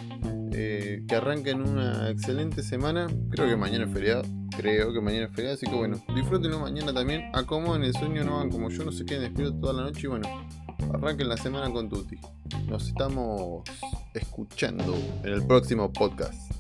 Eh, 0.58 1.04
que 1.06 1.16
arranquen 1.16 1.62
una 1.62 2.10
excelente 2.10 2.64
semana. 2.64 3.08
Creo 3.30 3.46
que 3.46 3.58
mañana 3.58 3.84
es 3.84 3.92
feriado. 3.92 4.24
Creo 4.56 4.94
que 4.94 5.02
mañana 5.02 5.26
es 5.26 5.32
feriado. 5.36 5.56
Así 5.56 5.66
que 5.66 5.76
bueno, 5.76 6.02
disfrútenlo 6.16 6.60
mañana 6.60 6.94
también. 6.94 7.30
Acomoden 7.34 7.84
el 7.84 7.94
sueño, 7.94 8.24
no 8.24 8.38
van 8.38 8.50
como 8.50 8.70
yo, 8.70 8.86
no 8.86 8.94
se 8.94 9.06
queden 9.06 9.24
despiertos 9.24 9.60
toda 9.60 9.74
la 9.74 9.82
noche. 9.82 10.02
Y 10.04 10.08
bueno, 10.08 10.30
arranquen 10.94 11.28
la 11.28 11.36
semana 11.36 11.70
con 11.74 11.90
Tuti. 11.90 12.18
Nos 12.70 12.88
estamos 12.88 13.64
escuchando 14.14 14.96
en 15.24 15.34
el 15.34 15.46
próximo 15.46 15.92
podcast. 15.92 16.54